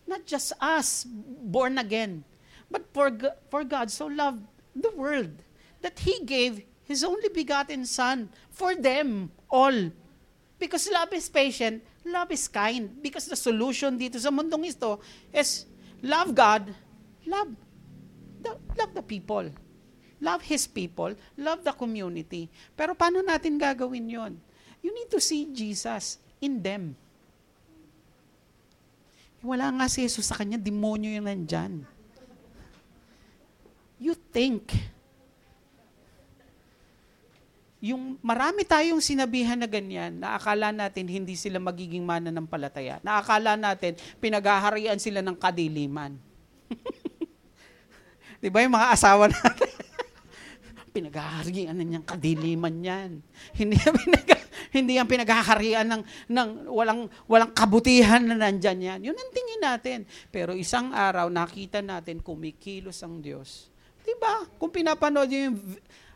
not 0.09 0.25
just 0.25 0.57
us 0.57 1.05
born 1.45 1.77
again, 1.77 2.25
but 2.73 2.81
for, 2.89 3.13
for 3.53 3.61
God 3.61 3.93
so 3.93 4.09
loved 4.09 4.41
the 4.73 4.89
world 4.97 5.37
that 5.81 5.99
He 5.99 6.23
gave 6.25 6.63
His 6.83 7.03
only 7.03 7.29
begotten 7.29 7.85
Son 7.85 8.29
for 8.49 8.73
them 8.75 9.31
all. 9.49 9.91
Because 10.59 10.89
love 10.91 11.13
is 11.13 11.29
patient, 11.29 11.83
love 12.03 12.31
is 12.31 12.47
kind. 12.47 12.91
Because 12.99 13.29
the 13.29 13.39
solution 13.39 13.95
dito 13.95 14.19
sa 14.19 14.33
mundong 14.33 14.67
ito 14.67 14.99
is 15.31 15.69
love 16.03 16.35
God, 16.35 16.67
love 17.23 17.53
the, 18.43 18.57
love 18.75 18.91
the 18.91 19.05
people. 19.05 19.47
Love 20.19 20.43
His 20.43 20.67
people, 20.67 21.15
love 21.39 21.63
the 21.63 21.71
community. 21.71 22.51
Pero 22.75 22.91
paano 22.91 23.23
natin 23.23 23.55
gagawin 23.55 24.03
yon? 24.03 24.33
You 24.83 24.91
need 24.91 25.07
to 25.11 25.23
see 25.23 25.47
Jesus 25.47 26.19
in 26.43 26.59
them. 26.59 26.91
Wala 29.39 29.71
nga 29.71 29.87
si 29.87 30.03
Jesus 30.03 30.27
sa 30.27 30.35
kanya, 30.35 30.59
demonyo 30.59 31.07
yung 31.07 31.27
nandyan. 31.27 31.87
You 33.95 34.15
think. 34.15 34.75
Yung 37.79 38.19
marami 38.19 38.67
tayong 38.67 38.99
sinabihan 38.99 39.55
na 39.55 39.63
ganyan, 39.63 40.19
na 40.19 40.35
akala 40.35 40.75
natin 40.75 41.07
hindi 41.07 41.39
sila 41.39 41.63
magiging 41.63 42.03
mana 42.03 42.27
ng 42.27 42.43
palataya. 42.43 42.99
Na 42.99 43.23
akala 43.23 43.55
natin 43.55 43.95
pinaghaharian 44.19 44.99
sila 44.99 45.23
ng 45.23 45.35
kadiliman. 45.39 46.19
Di 48.43 48.51
ba 48.51 48.59
yung 48.63 48.75
mga 48.75 48.91
asawa 48.91 49.31
natin? 49.31 49.71
pinaghaharian 50.95 51.71
na 51.71 51.83
niyang 51.87 52.03
kadiliman 52.03 52.75
yan. 52.83 53.11
Hindi 53.55 53.79
pinag 53.79 54.27
hindi 54.69 55.01
yan 55.01 55.09
pinaghaharian 55.09 55.87
ng, 55.87 56.03
ng 56.29 56.49
walang, 56.69 57.09
walang 57.25 57.51
kabutihan 57.57 58.21
na 58.21 58.37
nandyan 58.37 58.77
yan. 58.77 58.99
Yun 59.01 59.17
ang 59.17 59.31
tingin 59.33 59.61
natin. 59.61 59.99
Pero 60.29 60.53
isang 60.53 60.93
araw, 60.93 61.25
nakita 61.31 61.81
natin 61.81 62.21
kumikilos 62.21 63.01
ang 63.01 63.17
Diyos. 63.17 63.73
Diba? 64.05 64.45
Kung 64.61 64.69
pinapanood 64.69 65.29
yung 65.29 65.57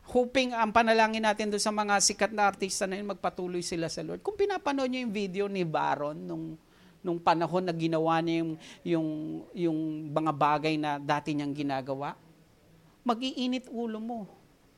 hoping 0.03 0.51
ang 0.51 0.75
panalangin 0.75 1.23
natin 1.23 1.47
doon 1.47 1.63
sa 1.63 1.71
mga 1.71 1.95
sikat 2.03 2.31
na 2.35 2.49
artista 2.49 2.83
na 2.83 2.99
yun, 2.99 3.07
magpatuloy 3.15 3.63
sila 3.63 3.87
sa 3.87 4.03
Lord. 4.03 4.19
Kung 4.19 4.35
pinapanood 4.35 4.91
nyo 4.91 4.99
yung 5.07 5.15
video 5.15 5.45
ni 5.47 5.63
Baron 5.63 6.17
nung 6.17 6.59
nung 7.03 7.19
panahon 7.19 7.67
na 7.67 7.75
ginawa 7.75 8.23
niya 8.23 8.39
yung, 8.39 8.53
yung, 8.87 9.09
yung 9.51 9.79
mga 10.15 10.31
bagay 10.31 10.79
na 10.79 10.95
dati 10.95 11.35
niyang 11.35 11.51
ginagawa, 11.51 12.15
mag-iinit 13.03 13.67
ulo 13.67 13.99
mo. 13.99 14.19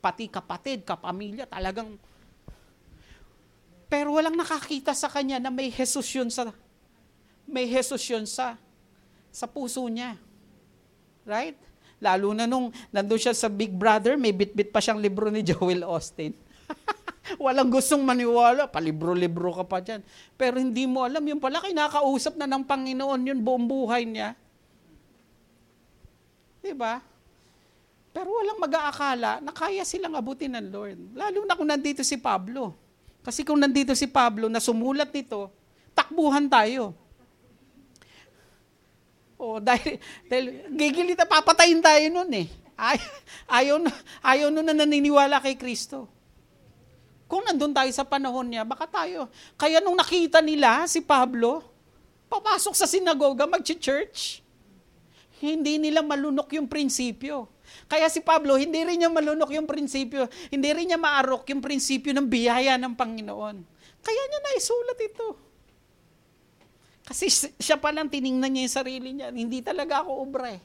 Pati 0.01 0.25
kapatid, 0.25 0.81
kapamilya, 0.81 1.45
talagang 1.45 2.01
pero 3.85 4.17
walang 4.17 4.33
nakakita 4.33 4.97
sa 4.97 5.05
kanya 5.05 5.38
na 5.38 5.53
may 5.53 5.69
Jesus 5.69 6.09
yun 6.17 6.33
sa 6.33 6.49
may 7.45 7.69
Jesus 7.69 8.01
yun 8.09 8.25
sa 8.25 8.57
sa 9.29 9.45
puso 9.45 9.85
niya. 9.85 10.17
Right? 11.25 11.57
Lalo 12.03 12.36
na 12.36 12.45
nung 12.45 12.69
nandun 12.91 13.19
siya 13.19 13.31
sa 13.31 13.47
Big 13.47 13.71
Brother, 13.71 14.19
may 14.19 14.36
bit-bit 14.36 14.69
pa 14.69 14.84
siyang 14.84 14.99
libro 14.99 15.31
ni 15.31 15.41
Joel 15.47 15.84
Austin. 15.88 16.36
Walang 17.43 17.73
gustong 17.73 18.03
maniwala, 18.05 18.69
palibro-libro 18.69 19.55
ka 19.55 19.63
pa 19.65 19.81
dyan. 19.81 20.05
Pero 20.38 20.62
hindi 20.62 20.86
mo 20.86 21.01
alam, 21.01 21.23
yung 21.25 21.41
pala 21.41 21.63
kinakausap 21.63 22.38
na 22.38 22.45
ng 22.45 22.63
Panginoon 22.67 23.21
yun 23.34 23.39
buong 23.41 23.65
buhay 23.65 24.05
niya. 24.05 24.38
Diba? 26.62 27.01
Pero 28.15 28.31
walang 28.31 28.63
mag-aakala 28.63 29.43
na 29.43 29.51
kaya 29.51 29.84
silang 29.84 30.15
abutin 30.15 30.55
ng 30.55 30.67
Lord. 30.71 30.99
Lalo 31.19 31.43
na 31.43 31.58
kung 31.58 31.67
nandito 31.67 31.99
si 31.99 32.15
Pablo. 32.15 32.71
Kasi 33.25 33.43
kung 33.43 33.60
nandito 33.60 33.91
si 33.91 34.08
Pablo 34.08 34.47
na 34.47 34.63
sumulat 34.63 35.12
nito, 35.12 35.51
takbuhan 35.91 36.47
tayo. 36.47 36.93
O, 39.45 39.62
dahil, 39.69 40.01
dahil 40.25 40.45
gigilit 40.73 41.17
na 41.21 41.29
papatayin 41.29 41.77
tayo 41.77 42.10
nun 42.10 42.34
eh. 42.34 42.49
Ay, 42.73 42.97
ayaw, 43.47 43.77
ayaw 44.25 44.47
nun 44.49 44.65
na 44.65 44.73
naniniwala 44.73 45.38
kay 45.38 45.53
Kristo. 45.53 46.10
Kung 47.29 47.45
nandun 47.45 47.73
tayo 47.73 47.89
sa 47.93 48.05
panahon 48.05 48.49
niya, 48.49 48.65
baka 48.65 48.89
tayo. 48.89 49.29
Kaya 49.53 49.81
nung 49.81 49.97
nakita 49.97 50.41
nila 50.41 50.86
si 50.89 51.01
Pablo, 51.01 51.62
papasok 52.29 52.73
sa 52.73 52.89
sinagoga, 52.89 53.45
mag-church. 53.45 54.41
Hindi 55.41 55.77
nila 55.77 56.01
malunok 56.01 56.53
yung 56.58 56.65
prinsipyo. 56.69 57.49
Kaya 57.89 58.10
si 58.10 58.21
Pablo, 58.21 58.58
hindi 58.58 58.81
rin 58.81 58.97
niya 59.01 59.10
malunok 59.10 59.51
yung 59.58 59.65
prinsipyo, 59.65 60.29
hindi 60.53 60.69
rin 60.69 60.93
niya 60.93 60.99
maarok 61.01 61.49
yung 61.49 61.62
prinsipyo 61.62 62.13
ng 62.13 62.29
biyaya 62.29 62.77
ng 62.77 62.93
Panginoon. 62.93 63.58
Kaya 64.05 64.21
niya 64.29 64.39
naisulat 64.41 64.99
ito. 65.01 65.44
Kasi 67.05 67.29
siya 67.61 67.77
pa 67.77 67.93
lang 67.93 68.09
tiningnan 68.09 68.49
niya 68.49 68.65
yung 68.65 68.77
sarili 68.81 69.09
niya. 69.13 69.29
Hindi 69.29 69.61
talaga 69.61 70.01
ako 70.01 70.25
obra. 70.25 70.57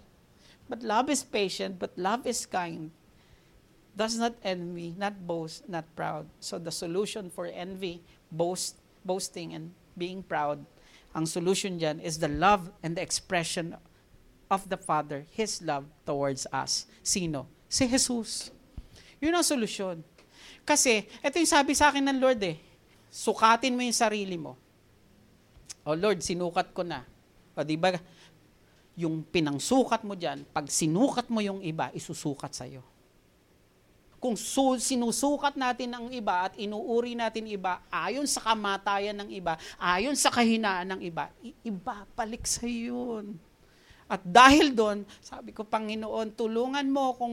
But 0.70 0.81
love 0.81 1.12
is 1.12 1.20
patient, 1.20 1.76
but 1.76 1.92
love 2.00 2.24
is 2.24 2.48
kind. 2.48 2.88
Does 3.92 4.16
not 4.16 4.38
envy, 4.40 4.96
not 4.96 5.18
boast, 5.26 5.68
not 5.68 5.85
proud. 5.92 6.31
So 6.40 6.57
the 6.57 6.72
solution 6.72 7.29
for 7.29 7.50
envy, 7.50 8.00
boast, 8.33 8.79
boasting, 9.05 9.53
and 9.53 9.74
being 9.98 10.22
proud, 10.24 10.62
ang 11.11 11.26
solution 11.26 11.76
dyan 11.76 11.98
is 11.98 12.22
the 12.22 12.31
love 12.31 12.70
and 12.87 12.94
the 12.94 13.03
expression 13.03 13.74
of 14.46 14.64
the 14.70 14.79
Father, 14.79 15.26
His 15.35 15.59
love 15.61 15.90
towards 16.07 16.46
us. 16.55 16.87
Sino? 17.03 17.50
Si 17.66 17.85
Jesus. 17.90 18.55
Yun 19.18 19.35
ang 19.35 19.44
solusyon. 19.44 20.07
Kasi, 20.62 21.05
ito 21.20 21.35
yung 21.37 21.50
sabi 21.50 21.74
sa 21.74 21.90
akin 21.90 22.07
ng 22.07 22.18
Lord 22.22 22.40
eh, 22.46 22.57
sukatin 23.11 23.74
mo 23.74 23.83
yung 23.83 23.94
sarili 23.94 24.38
mo. 24.38 24.55
O 25.85 25.97
Lord, 25.97 26.21
sinukat 26.21 26.73
ko 26.77 26.85
na. 26.85 27.05
O 27.57 27.64
di 27.64 27.77
ba, 27.77 27.97
yung 29.01 29.25
pinangsukat 29.25 30.05
mo 30.05 30.12
dyan, 30.12 30.45
pag 30.53 30.69
sinukat 30.69 31.33
mo 31.33 31.40
yung 31.40 31.64
iba, 31.64 31.88
isusukat 31.97 32.53
sa'yo. 32.53 32.85
Kung 34.21 34.37
su- 34.37 34.77
sinusukat 34.77 35.57
natin 35.57 35.97
ang 35.97 36.12
iba 36.12 36.45
at 36.45 36.53
inuuri 36.61 37.16
natin 37.16 37.49
iba, 37.49 37.81
ayon 37.88 38.29
sa 38.29 38.45
kamatayan 38.45 39.16
ng 39.25 39.33
iba, 39.33 39.57
ayon 39.81 40.12
sa 40.12 40.29
kahinaan 40.29 40.93
ng 40.93 41.01
iba, 41.01 41.33
iba, 41.64 42.05
palik 42.12 42.45
sa 42.45 42.69
yun. 42.69 43.40
At 44.05 44.21
dahil 44.21 44.77
doon, 44.77 45.09
sabi 45.25 45.57
ko, 45.57 45.64
Panginoon, 45.64 46.37
tulungan 46.37 46.85
mo 46.93 47.16
akong 47.16 47.33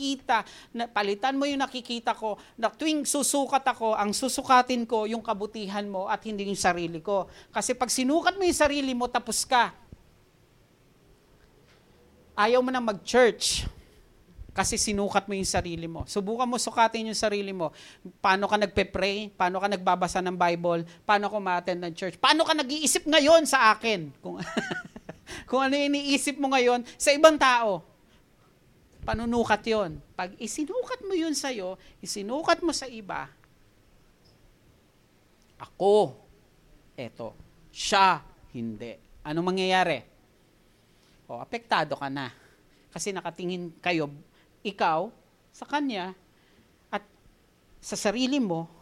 makakita, 0.00 0.48
na, 0.72 0.88
palitan 0.88 1.36
mo 1.36 1.44
yung 1.44 1.60
nakikita 1.60 2.16
ko, 2.16 2.40
na 2.56 2.72
tuwing 2.72 3.04
susukat 3.04 3.60
ako, 3.68 3.92
ang 3.92 4.16
susukatin 4.16 4.88
ko 4.88 5.04
yung 5.04 5.20
kabutihan 5.20 5.84
mo 5.84 6.08
at 6.08 6.24
hindi 6.24 6.48
yung 6.48 6.58
sarili 6.58 7.04
ko. 7.04 7.28
Kasi 7.52 7.76
pag 7.76 7.92
sinukat 7.92 8.40
mo 8.40 8.42
yung 8.48 8.56
sarili 8.56 8.92
mo, 8.96 9.06
tapos 9.12 9.44
ka. 9.44 9.76
Ayaw 12.32 12.64
mo 12.64 12.72
na 12.72 12.80
mag-church 12.80 13.68
kasi 14.56 14.80
sinukat 14.80 15.28
mo 15.28 15.36
yung 15.36 15.46
sarili 15.46 15.84
mo. 15.84 16.08
Subukan 16.08 16.48
mo 16.48 16.56
sukatin 16.56 17.12
yung 17.12 17.18
sarili 17.18 17.52
mo. 17.52 17.70
Paano 18.24 18.48
ka 18.48 18.56
nagpe-pray? 18.56 19.36
Paano 19.36 19.60
ka 19.60 19.68
nagbabasa 19.68 20.24
ng 20.24 20.34
Bible? 20.34 20.88
Paano 21.04 21.28
ka 21.28 21.36
ma-attend 21.36 21.84
ng 21.84 21.92
church? 21.92 22.16
Paano 22.16 22.48
ka 22.48 22.56
nag-iisip 22.56 23.04
ngayon 23.04 23.44
sa 23.44 23.76
akin? 23.76 24.08
Kung 24.24 24.40
Kung 25.46 25.62
ano 25.62 25.78
iniisip 25.78 26.42
mo 26.42 26.50
ngayon 26.50 26.82
sa 26.98 27.14
ibang 27.14 27.38
tao, 27.38 27.89
panunukat 29.04 29.62
yon. 29.66 30.00
Pag 30.14 30.36
isinukat 30.36 31.04
mo 31.04 31.14
yun 31.16 31.32
sa'yo, 31.32 31.76
isinukat 32.00 32.60
mo 32.60 32.72
sa 32.72 32.86
iba, 32.86 33.28
ako, 35.60 36.16
eto, 36.96 37.36
siya, 37.68 38.24
hindi. 38.56 38.96
Ano 39.24 39.44
mangyayari? 39.44 40.00
O, 41.28 41.36
apektado 41.36 41.94
ka 41.94 42.08
na. 42.08 42.32
Kasi 42.90 43.12
nakatingin 43.12 43.76
kayo, 43.78 44.08
ikaw, 44.64 45.12
sa 45.52 45.68
kanya, 45.68 46.16
at 46.88 47.04
sa 47.78 47.94
sarili 47.94 48.40
mo, 48.40 48.80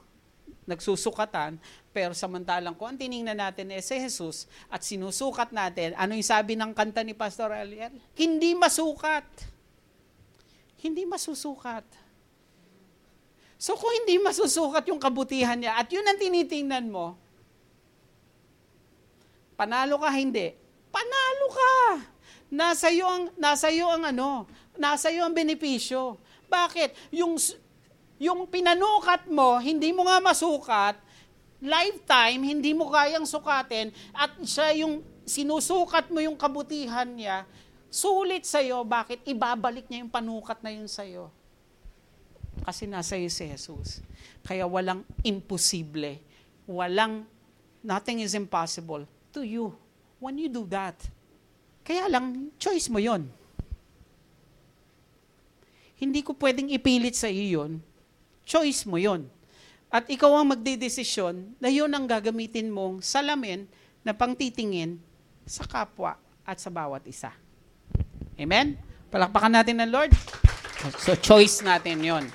nagsusukatan, 0.69 1.57
pero 1.91 2.13
samantalang 2.13 2.77
kung 2.77 2.93
ang 2.93 3.01
tiningnan 3.01 3.41
natin 3.41 3.73
eh 3.73 3.81
si 3.81 3.97
Jesus 3.97 4.45
at 4.69 4.85
sinusukat 4.85 5.49
natin, 5.51 5.97
ano 5.97 6.13
yung 6.13 6.29
sabi 6.29 6.55
ng 6.55 6.77
kanta 6.77 7.01
ni 7.01 7.17
Pastor 7.17 7.51
Eliel? 7.57 7.97
Hindi 8.13 8.53
masukat. 8.53 9.25
Hindi 10.79 11.03
masusukat. 11.05 11.85
So 13.59 13.75
kung 13.75 13.91
hindi 13.91 14.23
masusukat 14.23 14.87
yung 14.87 15.03
kabutihan 15.03 15.59
niya 15.59 15.83
at 15.83 15.91
yun 15.91 16.07
ang 16.07 16.15
tinitingnan 16.15 16.87
mo, 16.87 17.19
panalo 19.59 19.99
ka 19.99 20.11
hindi, 20.15 20.55
panalo 20.95 21.47
ka. 21.51 21.75
Nasa 22.55 22.89
iyo 22.89 23.05
ang 23.11 23.35
nasa 23.35 23.69
iyo 23.69 23.91
ang 23.91 24.07
ano, 24.07 24.47
nasa 24.79 25.11
iyo 25.11 25.27
ang 25.27 25.35
benepisyo. 25.35 26.17
Bakit? 26.47 27.13
Yung 27.19 27.35
yung 28.19 28.47
pinanukat 28.47 29.27
mo, 29.31 29.59
hindi 29.63 29.91
mo 29.95 30.07
nga 30.07 30.19
masukat, 30.19 30.99
lifetime, 31.63 32.43
hindi 32.43 32.75
mo 32.75 32.91
kayang 32.91 33.27
sukatin, 33.27 33.95
at 34.11 34.35
siya 34.43 34.75
yung 34.83 35.03
sinusukat 35.23 36.11
mo 36.11 36.19
yung 36.19 36.35
kabutihan 36.35 37.07
niya, 37.07 37.47
sulit 37.89 38.45
sa'yo, 38.45 38.85
bakit? 38.85 39.25
Ibabalik 39.25 39.89
niya 39.89 40.05
yung 40.05 40.13
panukat 40.13 40.61
na 40.61 40.73
yun 40.73 40.89
sa'yo. 40.89 41.33
Kasi 42.65 42.85
nasa 42.91 43.15
iyo 43.15 43.31
si 43.31 43.47
Jesus. 43.47 44.03
Kaya 44.43 44.67
walang 44.67 45.07
imposible. 45.23 46.19
Walang, 46.69 47.25
nothing 47.81 48.21
is 48.21 48.35
impossible 48.37 49.07
to 49.33 49.41
you 49.45 49.73
when 50.19 50.37
you 50.37 50.51
do 50.51 50.67
that. 50.69 50.99
Kaya 51.87 52.11
lang, 52.11 52.53
choice 52.61 52.93
mo 52.93 53.01
yon. 53.01 53.25
Hindi 55.99 56.21
ko 56.23 56.37
pwedeng 56.37 56.71
ipilit 56.71 57.17
sa 57.19 57.27
iyo 57.27 57.65
yon 57.65 57.73
Choice 58.45 58.85
mo 58.85 59.01
yon. 59.01 59.27
At 59.89 60.05
ikaw 60.05 60.37
ang 60.37 60.53
magdidesisyon 60.53 61.57
na 61.57 61.73
yun 61.73 61.89
ang 61.89 62.05
gagamitin 62.05 62.69
mong 62.69 63.01
salamin 63.01 63.65
na 64.05 64.13
pangtitingin 64.13 65.01
sa 65.49 65.65
kapwa 65.65 66.21
at 66.45 66.61
sa 66.61 66.69
bawat 66.69 67.01
isa. 67.09 67.33
Amen? 68.39 68.79
Palakpakan 69.11 69.59
natin 69.59 69.83
ng 69.83 69.91
Lord. 69.91 70.15
So, 71.03 71.19
choice 71.19 71.61
natin 71.61 72.01
yon. 72.01 72.31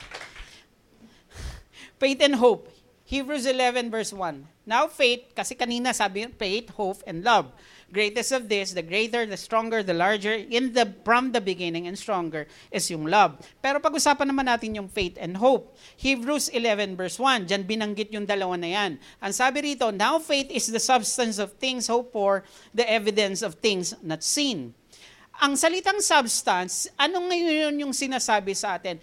Faith 1.98 2.20
and 2.20 2.36
hope. 2.36 2.68
Hebrews 3.08 3.48
11 3.48 3.88
verse 3.88 4.12
1. 4.12 4.68
Now 4.68 4.88
faith, 4.88 5.32
kasi 5.36 5.56
kanina 5.56 5.96
sabi 5.96 6.28
faith, 6.36 6.72
hope, 6.76 7.04
and 7.08 7.24
love 7.24 7.52
greatest 7.94 8.34
of 8.34 8.50
this, 8.50 8.74
the 8.74 8.82
greater, 8.82 9.30
the 9.30 9.38
stronger, 9.38 9.86
the 9.86 9.94
larger, 9.94 10.34
in 10.34 10.74
the 10.74 10.90
from 11.06 11.32
the 11.32 11.40
beginning 11.40 11.86
and 11.86 11.96
stronger 11.96 12.50
is 12.74 12.90
yung 12.90 13.06
love. 13.06 13.38
Pero 13.62 13.78
pag-usapan 13.78 14.34
naman 14.34 14.50
natin 14.50 14.74
yung 14.74 14.90
faith 14.90 15.16
and 15.22 15.38
hope. 15.38 15.78
Hebrews 16.02 16.50
11 16.50 16.98
verse 16.98 17.22
1, 17.22 17.46
diyan 17.46 17.64
binanggit 17.70 18.10
yung 18.10 18.26
dalawa 18.26 18.58
na 18.58 18.74
yan. 18.74 18.92
Ang 19.22 19.32
sabi 19.32 19.62
rito, 19.62 19.94
now 19.94 20.18
faith 20.18 20.50
is 20.50 20.74
the 20.74 20.82
substance 20.82 21.38
of 21.38 21.54
things 21.62 21.86
hoped 21.86 22.12
for, 22.12 22.42
the 22.74 22.84
evidence 22.90 23.46
of 23.46 23.62
things 23.62 23.94
not 24.02 24.26
seen. 24.26 24.74
Ang 25.44 25.60
salitang 25.60 26.00
substance, 26.00 26.88
ano 26.96 27.20
ngayon 27.28 27.76
yung 27.76 27.92
sinasabi 27.92 28.56
sa 28.56 28.80
atin? 28.80 28.96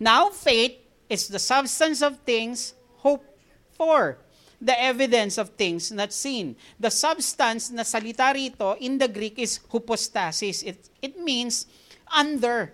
Now 0.00 0.32
faith 0.32 0.80
is 1.12 1.28
the 1.28 1.36
substance 1.36 2.00
of 2.00 2.16
things 2.24 2.72
hoped 3.04 3.28
for 3.76 4.16
the 4.56 4.72
evidence 4.72 5.36
of 5.36 5.52
things 5.52 5.92
not 5.92 6.08
seen. 6.08 6.56
The 6.80 6.88
substance 6.88 7.68
na 7.68 7.84
salita 7.84 8.32
rito 8.32 8.80
in 8.80 8.96
the 8.96 9.12
Greek 9.12 9.36
is 9.36 9.60
hypostasis. 9.68 10.64
It, 10.64 10.88
it 11.04 11.20
means 11.20 11.68
under. 12.08 12.72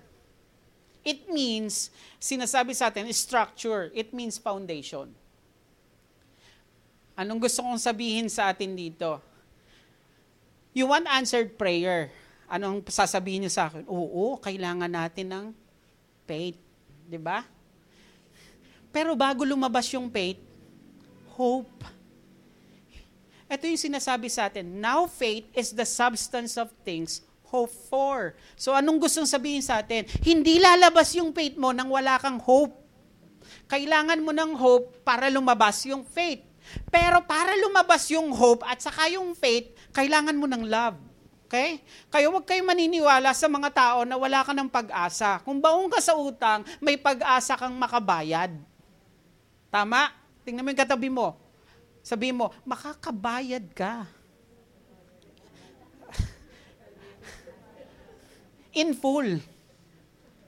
It 1.02 1.26
means, 1.34 1.90
sinasabi 2.22 2.78
sa 2.78 2.94
atin, 2.94 3.10
structure. 3.10 3.90
It 3.90 4.14
means 4.14 4.38
foundation. 4.38 5.10
Anong 7.18 7.42
gusto 7.42 7.58
kong 7.66 7.82
sabihin 7.82 8.30
sa 8.30 8.54
atin 8.54 8.78
dito? 8.78 9.18
You 10.70 10.86
want 10.86 11.10
answered 11.10 11.58
prayer. 11.58 12.14
Anong 12.48 12.80
sasabihin 12.88 13.44
niyo 13.44 13.52
sa 13.52 13.68
akin? 13.68 13.84
Oo, 13.84 14.40
kailangan 14.40 14.88
natin 14.88 15.28
ng 15.28 15.46
faith. 16.24 16.56
Ba? 17.20 17.44
Pero 18.88 19.12
bago 19.12 19.44
lumabas 19.44 19.88
yung 19.92 20.08
faith, 20.08 20.40
hope. 21.36 21.70
Ito 23.48 23.64
yung 23.64 23.80
sinasabi 23.80 24.28
sa 24.28 24.48
atin, 24.48 24.64
now 24.80 25.08
faith 25.08 25.48
is 25.56 25.72
the 25.72 25.84
substance 25.84 26.56
of 26.60 26.68
things 26.84 27.24
hope 27.48 27.72
for. 27.88 28.36
So 28.54 28.76
anong 28.76 29.00
gustong 29.00 29.28
sabihin 29.28 29.64
sa 29.64 29.80
atin? 29.80 30.04
Hindi 30.20 30.60
lalabas 30.60 31.16
yung 31.16 31.32
faith 31.32 31.56
mo 31.56 31.72
nang 31.72 31.88
wala 31.88 32.20
kang 32.20 32.36
hope. 32.36 32.76
Kailangan 33.68 34.20
mo 34.20 34.32
ng 34.32 34.52
hope 34.56 35.00
para 35.04 35.32
lumabas 35.32 35.84
yung 35.88 36.04
faith. 36.04 36.44
Pero 36.92 37.24
para 37.24 37.56
lumabas 37.56 38.04
yung 38.12 38.28
hope 38.36 38.60
at 38.68 38.84
saka 38.84 39.08
yung 39.08 39.32
faith, 39.32 39.72
kailangan 39.96 40.36
mo 40.36 40.44
ng 40.44 40.68
love. 40.68 41.07
Okay? 41.48 41.80
Kayo 42.12 42.28
wag 42.36 42.44
kayong 42.44 42.68
maniniwala 42.68 43.32
sa 43.32 43.48
mga 43.48 43.72
tao 43.72 44.04
na 44.04 44.20
wala 44.20 44.44
ka 44.44 44.52
ng 44.52 44.68
pag-asa. 44.68 45.40
Kung 45.40 45.64
baong 45.64 45.88
ka 45.88 45.96
sa 45.96 46.12
utang, 46.12 46.60
may 46.76 47.00
pag-asa 47.00 47.56
kang 47.56 47.72
makabayad. 47.72 48.52
Tama? 49.72 50.12
Tingnan 50.44 50.60
mo 50.60 50.68
yung 50.68 50.82
katabi 50.84 51.08
mo. 51.08 51.40
Sabi 52.04 52.36
mo, 52.36 52.52
makakabayad 52.68 53.64
ka. 53.72 54.04
In 58.84 58.92
full. 58.92 59.40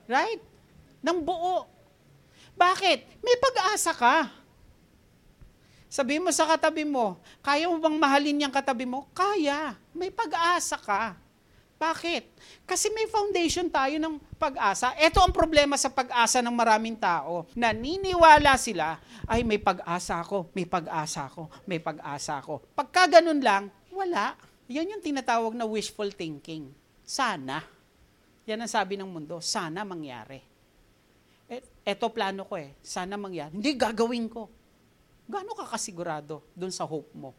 Right? 0.05 0.45
Nang 1.01 1.25
buo. 1.25 1.65
Bakit? 2.61 3.25
May 3.25 3.41
pag-asa 3.41 3.97
ka. 3.97 4.29
Sabi 5.91 6.23
mo 6.23 6.31
sa 6.31 6.47
katabi 6.47 6.87
mo, 6.87 7.19
kaya 7.43 7.67
mo 7.67 7.83
bang 7.83 7.99
mahalin 7.99 8.47
yung 8.47 8.55
katabi 8.55 8.87
mo? 8.87 9.11
Kaya. 9.11 9.75
May 9.91 10.15
pag-asa 10.15 10.79
ka. 10.79 11.19
Bakit? 11.81 12.31
Kasi 12.63 12.95
may 12.95 13.11
foundation 13.11 13.67
tayo 13.67 13.99
ng 13.99 14.23
pag-asa. 14.39 14.95
Ito 14.95 15.19
ang 15.19 15.35
problema 15.35 15.75
sa 15.75 15.91
pag-asa 15.91 16.39
ng 16.39 16.55
maraming 16.55 16.95
tao. 16.95 17.51
Naniniwala 17.59 18.55
sila, 18.55 19.03
ay 19.27 19.43
may 19.43 19.59
pag-asa 19.59 20.23
ako, 20.23 20.55
may 20.55 20.69
pag-asa 20.69 21.27
ako, 21.27 21.51
may 21.67 21.83
pag-asa 21.83 22.39
ako. 22.39 22.63
Pagka 22.71 23.19
ganun 23.19 23.43
lang, 23.43 23.67
wala. 23.91 24.39
Yan 24.71 24.95
yung 24.95 25.03
tinatawag 25.03 25.59
na 25.59 25.67
wishful 25.67 26.15
thinking. 26.15 26.71
Sana. 27.03 27.67
Yan 28.47 28.63
ang 28.63 28.71
sabi 28.71 28.95
ng 28.95 29.11
mundo, 29.11 29.43
sana 29.43 29.83
mangyari. 29.83 30.39
Ito 31.83 32.07
plano 32.15 32.47
ko 32.47 32.55
eh, 32.55 32.79
sana 32.79 33.19
mangyari. 33.19 33.59
Hindi, 33.59 33.75
gagawin 33.75 34.31
ko. 34.31 34.60
Gaano 35.31 35.55
ka 35.55 35.63
kasigurado 35.63 36.43
dun 36.59 36.75
sa 36.75 36.83
hope 36.83 37.15
mo? 37.15 37.31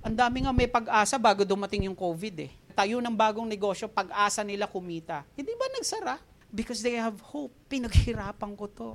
Ang 0.00 0.16
dami 0.16 0.44
nga 0.44 0.52
may 0.56 0.64
pag-asa 0.64 1.20
bago 1.20 1.44
dumating 1.44 1.84
yung 1.84 1.96
COVID 1.96 2.48
eh. 2.48 2.52
Tayo 2.72 3.04
ng 3.04 3.12
bagong 3.12 3.44
negosyo, 3.44 3.84
pag-asa 3.84 4.40
nila 4.40 4.64
kumita. 4.64 5.20
Hindi 5.36 5.52
ba 5.52 5.68
nagsara? 5.68 6.16
Because 6.48 6.80
they 6.80 6.96
have 6.96 7.20
hope. 7.20 7.52
Pinaghirapan 7.68 8.56
ko 8.56 8.64
to. 8.72 8.90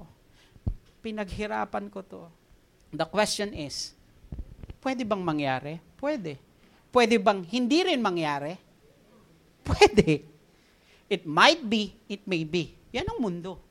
Pinaghirapan 1.06 1.86
ko 1.94 2.02
to. 2.02 2.26
The 2.90 3.06
question 3.06 3.54
is, 3.54 3.94
pwede 4.82 5.06
bang 5.06 5.22
mangyari? 5.22 5.78
Pwede. 6.02 6.42
Pwede 6.90 7.22
bang 7.22 7.46
hindi 7.46 7.86
rin 7.86 8.02
mangyari? 8.02 8.58
Pwede. 9.62 10.26
It 11.06 11.30
might 11.30 11.62
be, 11.62 11.94
it 12.10 12.26
may 12.26 12.42
be. 12.42 12.74
Yan 12.90 13.06
ang 13.06 13.22
mundo. 13.22 13.69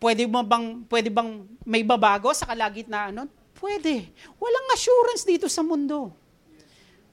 Pwede 0.00 0.24
mo 0.24 0.40
bang 0.40 0.80
pwede 0.88 1.12
bang 1.12 1.44
may 1.68 1.84
babago 1.84 2.32
sa 2.32 2.48
kalagitnaan 2.48 3.12
nun? 3.12 3.28
Pwede. 3.60 4.08
Walang 4.40 4.72
assurance 4.72 5.28
dito 5.28 5.44
sa 5.44 5.60
mundo. 5.60 6.16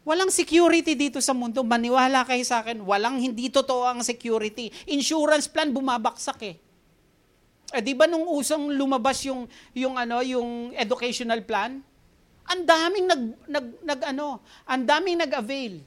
Walang 0.07 0.31
security 0.31 0.95
dito 0.95 1.19
sa 1.19 1.35
mundo. 1.35 1.59
Maniwala 1.67 2.23
kayo 2.23 2.39
sa 2.47 2.63
akin, 2.63 2.79
walang 2.79 3.19
hindi 3.19 3.51
totoo 3.51 3.83
ang 3.83 3.99
security. 3.99 4.71
Insurance 4.87 5.51
plan 5.51 5.67
bumabaksak 5.75 6.39
eh. 6.47 6.55
Eh, 7.75 7.83
di 7.83 7.91
ba 7.91 8.07
nung 8.07 8.23
usong 8.23 8.71
lumabas 8.71 9.19
yung 9.27 9.43
yung 9.75 9.99
ano, 9.99 10.23
yung 10.23 10.71
educational 10.71 11.43
plan? 11.43 11.83
Ang 12.47 12.61
daming 12.63 13.05
nag 13.11 13.23
nag, 13.51 13.67
nag 13.83 13.99
ano, 14.15 14.39
ang 14.63 14.87
daming 14.87 15.19
nag-avail. 15.19 15.83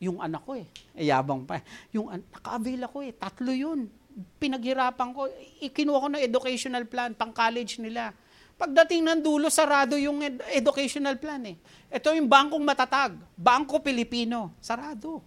Yung 0.00 0.24
anak 0.24 0.48
ko 0.48 0.56
eh 0.56 0.64
yabang 0.96 1.44
pa. 1.44 1.60
Yung 1.92 2.08
naka-avail 2.08 2.88
ako 2.88 2.98
eh, 3.04 3.12
tatlo 3.12 3.52
yun. 3.52 3.92
Pinaghirapan 4.38 5.14
ko, 5.14 5.30
ikinuha 5.62 5.98
ko 6.02 6.08
ng 6.10 6.22
educational 6.22 6.84
plan, 6.90 7.14
pang 7.14 7.30
college 7.30 7.78
nila. 7.78 8.10
Pagdating 8.58 9.06
ng 9.06 9.20
dulo, 9.22 9.46
sarado 9.46 9.94
yung 9.94 10.18
ed- 10.18 10.42
educational 10.50 11.14
plan 11.14 11.38
eh. 11.46 11.56
Ito 11.86 12.10
yung 12.10 12.26
bangkong 12.26 12.64
matatag. 12.66 13.14
Bangko 13.38 13.78
Pilipino. 13.78 14.58
Sarado. 14.58 15.22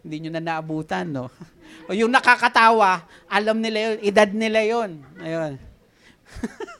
Hindi 0.00 0.24
nyo 0.24 0.30
na 0.32 0.40
naabutan, 0.40 1.12
no? 1.12 1.28
O 1.88 1.92
yung 1.92 2.08
nakakatawa, 2.08 3.04
alam 3.28 3.60
nila 3.60 3.92
yun, 3.92 3.96
edad 4.00 4.30
nila 4.32 4.64
yun. 4.64 5.04
Ayun. 5.20 5.60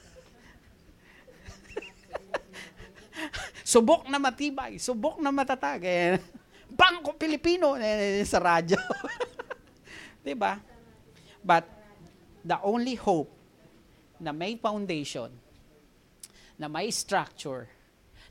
subok 3.68 4.08
na 4.08 4.16
matibay, 4.16 4.80
subok 4.80 5.20
na 5.20 5.28
matatag. 5.28 5.84
Eh, 5.84 6.16
Bangko 6.72 7.12
Pilipino 7.20 7.76
eh, 7.76 8.24
sa 8.24 8.40
radyo. 8.40 8.80
'Di 10.22 10.34
ba? 10.34 10.58
But 11.42 11.64
the 12.44 12.58
only 12.62 12.94
hope 12.98 13.30
na 14.18 14.34
may 14.34 14.58
foundation, 14.58 15.30
na 16.58 16.66
may 16.66 16.90
structure, 16.90 17.70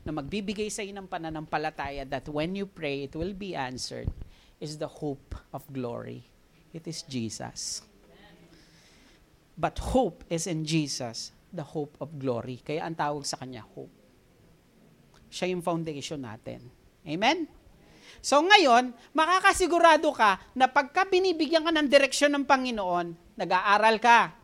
na 0.04 0.12
magbibigay 0.12 0.68
sa 0.68 0.84
iyo 0.84 0.96
ng 0.96 1.08
pananampalataya 1.08 2.04
that 2.08 2.28
when 2.28 2.52
you 2.56 2.68
pray, 2.68 3.08
it 3.08 3.16
will 3.16 3.32
be 3.32 3.56
answered, 3.56 4.08
is 4.60 4.76
the 4.76 4.88
hope 4.88 5.34
of 5.52 5.64
glory. 5.72 6.28
It 6.72 6.84
is 6.84 7.02
Jesus. 7.04 7.80
But 9.58 9.80
hope 9.80 10.22
is 10.30 10.46
in 10.46 10.62
Jesus, 10.62 11.34
the 11.50 11.66
hope 11.66 11.98
of 11.98 12.14
glory. 12.20 12.62
Kaya 12.62 12.86
ang 12.86 12.94
tawag 12.94 13.26
sa 13.26 13.40
kanya, 13.40 13.64
hope. 13.64 13.90
Siya 15.28 15.50
yung 15.50 15.64
foundation 15.64 16.22
natin. 16.22 16.62
Amen? 17.02 17.50
So 18.18 18.42
ngayon, 18.42 18.92
makakasigurado 19.14 20.10
ka 20.14 20.42
na 20.52 20.66
pagka 20.66 21.06
binibigyan 21.06 21.64
ka 21.64 21.72
ng 21.72 21.88
direksyon 21.88 22.34
ng 22.34 22.44
Panginoon, 22.44 23.14
nag-aaral 23.38 23.96
ka, 24.02 24.34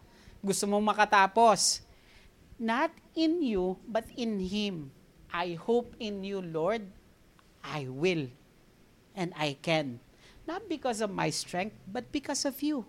gusto 0.45 0.69
mong 0.71 0.95
makatapos, 0.95 1.83
not 2.61 2.95
in 3.19 3.43
you, 3.43 3.81
but 3.89 4.07
in 4.15 4.39
Him. 4.39 4.95
I 5.35 5.59
hope 5.59 5.99
in 5.99 6.23
you, 6.23 6.39
Lord. 6.39 6.87
I 7.65 7.91
will. 7.91 8.31
And 9.19 9.35
I 9.35 9.59
can. 9.59 9.99
Not 10.45 10.69
because 10.69 11.01
of 11.01 11.11
my 11.11 11.33
strength, 11.33 11.75
but 11.89 12.07
because 12.13 12.45
of 12.45 12.55
you. 12.63 12.85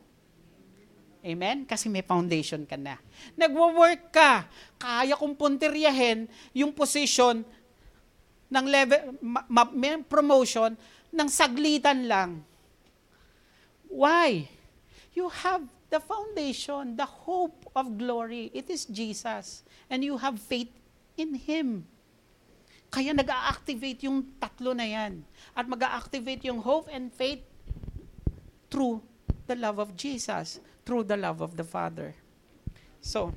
Amen? 1.26 1.66
Kasi 1.66 1.90
may 1.90 2.06
foundation 2.06 2.70
ka 2.70 2.78
na. 2.78 3.02
Nagwo-work 3.34 4.14
ka. 4.14 4.46
Kaya 4.78 5.18
kong 5.18 5.34
puntiryahin 5.34 6.30
yung 6.54 6.70
position 6.70 7.42
ng 8.50 8.66
level, 8.66 9.00
ma- 9.22 9.48
ma- 9.50 10.04
promotion 10.06 10.78
ng 11.10 11.28
saglitan 11.30 12.06
lang. 12.06 12.44
Why? 13.90 14.50
You 15.16 15.32
have 15.32 15.64
the 15.90 16.04
foundation, 16.04 17.00
the 17.00 17.08
hope 17.08 17.72
of 17.72 17.96
glory. 17.96 18.52
It 18.52 18.68
is 18.68 18.84
Jesus. 18.86 19.64
And 19.88 20.04
you 20.04 20.20
have 20.20 20.36
faith 20.42 20.72
in 21.16 21.40
Him. 21.40 21.88
Kaya 22.92 23.16
nag-a-activate 23.16 24.04
yung 24.08 24.36
tatlo 24.40 24.76
na 24.76 24.84
yan. 24.84 25.24
At 25.56 25.68
mag-a-activate 25.68 26.44
yung 26.48 26.60
hope 26.60 26.92
and 26.92 27.12
faith 27.12 27.44
through 28.68 29.00
the 29.48 29.56
love 29.56 29.80
of 29.80 29.96
Jesus, 29.96 30.60
through 30.84 31.08
the 31.08 31.16
love 31.16 31.40
of 31.40 31.56
the 31.56 31.64
Father. 31.64 32.12
So, 33.00 33.32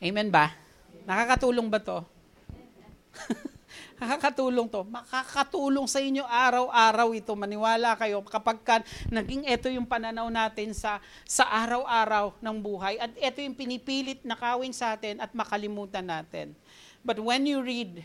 amen 0.00 0.32
ba? 0.32 0.54
Nakakatulong 1.04 1.68
ba 1.68 1.80
to? 1.82 1.98
Nakakatulong 3.98 4.68
to. 4.70 4.84
Makakatulong 4.86 5.86
sa 5.86 6.00
inyo 6.02 6.24
araw-araw 6.24 7.12
ito. 7.14 7.32
Maniwala 7.34 7.94
kayo 7.98 8.20
kapag 8.24 8.58
ka, 8.62 8.76
naging 9.12 9.46
ito 9.46 9.68
yung 9.68 9.86
pananaw 9.86 10.28
natin 10.28 10.72
sa, 10.72 11.02
sa 11.28 11.48
araw-araw 11.48 12.36
ng 12.40 12.56
buhay. 12.58 12.96
At 13.00 13.12
ito 13.16 13.38
yung 13.42 13.56
pinipilit 13.56 14.24
na 14.24 14.38
kawin 14.38 14.72
sa 14.72 14.96
atin 14.96 15.20
at 15.20 15.32
makalimutan 15.32 16.04
natin. 16.04 16.52
But 17.04 17.22
when 17.22 17.46
you 17.46 17.62
read 17.62 18.04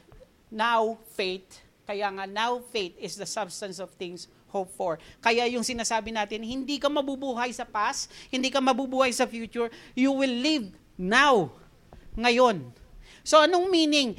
now 0.53 1.01
faith, 1.17 1.61
kaya 1.83 2.07
nga 2.13 2.23
now 2.23 2.63
faith 2.71 2.95
is 2.95 3.19
the 3.19 3.27
substance 3.27 3.81
of 3.81 3.91
things 3.99 4.31
hope 4.53 4.69
for. 4.77 5.01
Kaya 5.17 5.49
yung 5.49 5.65
sinasabi 5.65 6.13
natin, 6.13 6.45
hindi 6.45 6.77
ka 6.77 6.85
mabubuhay 6.87 7.49
sa 7.49 7.65
past, 7.65 8.13
hindi 8.29 8.53
ka 8.53 8.61
mabubuhay 8.61 9.09
sa 9.09 9.25
future, 9.25 9.73
you 9.97 10.13
will 10.13 10.31
live 10.31 10.69
now, 10.93 11.49
ngayon. 12.13 12.69
So 13.25 13.41
anong 13.41 13.73
meaning? 13.73 14.13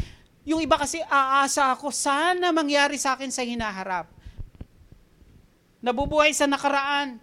Yung 0.45 0.61
iba 0.61 0.77
kasi 0.77 1.01
aasa 1.09 1.73
ako, 1.73 1.89
sana 1.89 2.53
mangyari 2.53 3.01
sa 3.01 3.17
akin 3.17 3.33
sa 3.33 3.41
hinaharap. 3.41 4.13
Nabubuhay 5.81 6.37
sa 6.37 6.45
nakaraan. 6.45 7.17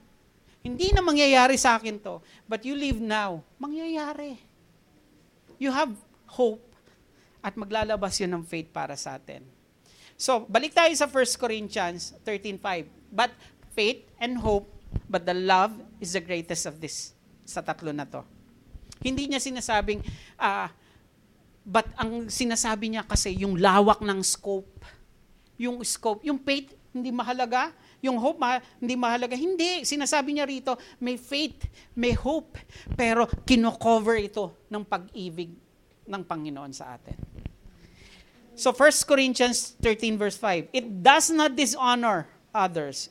Hindi 0.62 0.94
na 0.94 1.02
mangyayari 1.06 1.58
sa 1.58 1.78
akin 1.78 2.02
to. 2.02 2.22
But 2.50 2.66
you 2.66 2.74
live 2.74 2.98
now. 2.98 3.46
Mangyayari. 3.62 4.38
You 5.62 5.74
have 5.74 5.94
hope. 6.30 6.62
At 7.42 7.58
maglalabas 7.58 8.22
yun 8.22 8.38
ng 8.38 8.46
faith 8.46 8.70
para 8.70 8.94
sa 8.94 9.18
atin. 9.18 9.42
So, 10.18 10.46
balik 10.46 10.78
tayo 10.78 10.94
sa 10.94 11.10
1 11.10 11.42
Corinthians 11.42 12.14
13.5. 12.26 12.62
But 13.10 13.34
faith 13.74 14.06
and 14.22 14.38
hope, 14.38 14.70
but 15.10 15.26
the 15.26 15.34
love 15.34 15.74
is 15.98 16.14
the 16.14 16.22
greatest 16.22 16.70
of 16.70 16.78
this. 16.78 17.18
Sa 17.46 17.66
tatlo 17.66 17.90
na 17.90 18.06
to. 18.06 18.22
Hindi 19.02 19.26
niya 19.26 19.42
sinasabing, 19.42 20.06
ah, 20.38 20.70
uh, 20.70 20.81
But 21.62 21.88
ang 21.96 22.28
sinasabi 22.28 22.94
niya 22.94 23.04
kasi 23.06 23.38
yung 23.38 23.62
lawak 23.62 24.02
ng 24.02 24.20
scope. 24.26 24.82
Yung 25.62 25.86
scope, 25.86 26.26
yung 26.26 26.42
faith 26.42 26.74
hindi 26.92 27.08
mahalaga, 27.08 27.72
yung 28.04 28.20
hope 28.20 28.44
hindi 28.82 29.00
mahalaga. 29.00 29.38
Hindi, 29.38 29.88
sinasabi 29.88 30.36
niya 30.36 30.46
rito, 30.50 30.76
may 31.00 31.16
faith, 31.16 31.72
may 31.96 32.12
hope, 32.12 32.60
pero 33.00 33.30
kino-cover 33.48 34.20
ito 34.20 34.52
ng 34.68 34.84
pag-ibig 34.84 35.56
ng 36.04 36.22
Panginoon 36.28 36.74
sa 36.76 37.00
atin. 37.00 37.16
So 38.60 38.76
1 38.76 39.08
Corinthians 39.08 39.74
13 39.80 40.20
verse 40.20 40.36
5, 40.36 40.76
it 40.76 40.86
does 41.00 41.32
not 41.32 41.56
dishonor 41.56 42.28
others. 42.52 43.08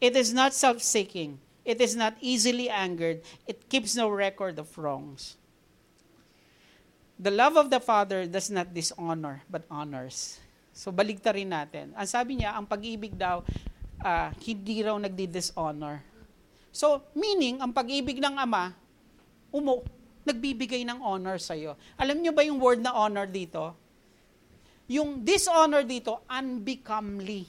It 0.00 0.16
is 0.16 0.36
not 0.36 0.52
self-seeking. 0.52 1.40
It 1.64 1.80
is 1.80 1.96
not 1.96 2.16
easily 2.20 2.68
angered. 2.68 3.24
It 3.48 3.68
keeps 3.68 3.96
no 3.96 4.08
record 4.08 4.60
of 4.60 4.68
wrongs. 4.76 5.39
The 7.20 7.28
love 7.28 7.60
of 7.60 7.68
the 7.68 7.84
Father 7.84 8.24
does 8.24 8.48
not 8.48 8.72
dishonor, 8.72 9.44
but 9.52 9.68
honors. 9.68 10.40
So 10.72 10.88
baligta 10.88 11.36
rin 11.36 11.52
natin. 11.52 11.92
Ang 11.92 12.08
sabi 12.08 12.40
niya, 12.40 12.56
ang 12.56 12.64
pag-ibig 12.64 13.12
daw, 13.12 13.44
uh, 14.00 14.32
hindi 14.40 14.80
raw 14.80 14.96
nagdi-dishonor. 14.96 16.00
So, 16.72 17.04
meaning, 17.12 17.60
ang 17.60 17.76
pag-ibig 17.76 18.22
ng 18.24 18.40
Ama, 18.40 18.72
umo, 19.52 19.84
nagbibigay 20.24 20.80
ng 20.86 21.02
honor 21.04 21.36
sa 21.36 21.52
iyo. 21.52 21.76
Alam 22.00 22.24
niyo 22.24 22.32
ba 22.32 22.40
yung 22.40 22.56
word 22.56 22.80
na 22.80 22.96
honor 22.96 23.28
dito? 23.28 23.76
Yung 24.88 25.20
dishonor 25.20 25.84
dito, 25.84 26.24
unbecomely. 26.24 27.44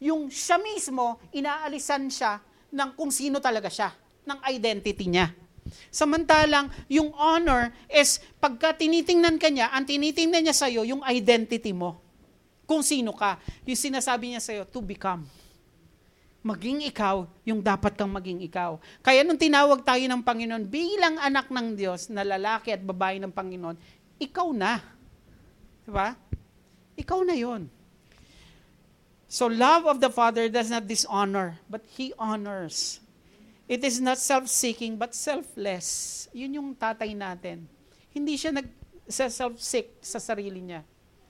Yung 0.00 0.32
siya 0.32 0.56
mismo, 0.56 1.20
inaalisan 1.34 2.08
siya 2.08 2.40
ng 2.72 2.96
kung 2.96 3.12
sino 3.12 3.36
talaga 3.36 3.68
siya, 3.68 3.92
ng 4.24 4.38
identity 4.48 5.06
niya. 5.12 5.41
Samantalang, 5.90 6.70
yung 6.86 7.10
honor 7.18 7.74
is, 7.90 8.22
pagka 8.38 8.72
tinitingnan 8.76 9.36
ka 9.36 9.50
niya, 9.50 9.74
ang 9.74 9.84
tinitingnan 9.84 10.46
niya 10.46 10.56
sa'yo, 10.56 10.86
yung 10.86 11.02
identity 11.02 11.74
mo. 11.74 12.00
Kung 12.64 12.80
sino 12.80 13.12
ka. 13.12 13.36
Yung 13.66 13.76
sinasabi 13.76 14.32
niya 14.32 14.40
sa'yo, 14.40 14.62
to 14.64 14.80
become. 14.80 15.26
Maging 16.42 16.86
ikaw, 16.88 17.28
yung 17.44 17.60
dapat 17.62 17.94
kang 17.94 18.10
maging 18.10 18.42
ikaw. 18.42 18.80
Kaya 19.04 19.22
nung 19.22 19.38
tinawag 19.38 19.84
tayo 19.84 20.02
ng 20.06 20.22
Panginoon, 20.22 20.64
bilang 20.66 21.20
anak 21.20 21.52
ng 21.52 21.76
Diyos, 21.76 22.08
na 22.08 22.24
lalaki 22.24 22.72
at 22.72 22.82
babae 22.82 23.20
ng 23.20 23.30
Panginoon, 23.30 23.76
ikaw 24.22 24.48
na. 24.54 24.80
Diba? 25.82 26.14
Ikaw 26.94 27.20
na 27.26 27.34
yon. 27.34 27.66
So 29.32 29.48
love 29.48 29.88
of 29.88 29.98
the 29.98 30.12
Father 30.12 30.46
does 30.46 30.70
not 30.70 30.86
dishonor, 30.86 31.58
but 31.66 31.82
He 31.96 32.14
honors. 32.20 33.01
It 33.70 33.82
is 33.86 34.02
not 34.02 34.18
self-seeking, 34.18 34.98
but 34.98 35.14
selfless. 35.14 36.26
Yun 36.34 36.58
yung 36.58 36.68
tatay 36.74 37.14
natin. 37.14 37.64
Hindi 38.12 38.36
siya 38.36 38.52
nag 38.52 38.68
self-seek 39.06 40.02
sa 40.02 40.18
sarili 40.18 40.60
niya. 40.60 40.82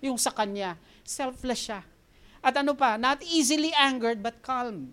Yung 0.03 0.19
sa 0.19 0.35
kanya. 0.35 0.77
Selfless 1.07 1.61
siya. 1.71 1.81
At 2.43 2.59
ano 2.59 2.75
pa, 2.75 2.99
not 2.99 3.23
easily 3.23 3.71
angered, 3.79 4.19
but 4.19 4.43
calm. 4.43 4.91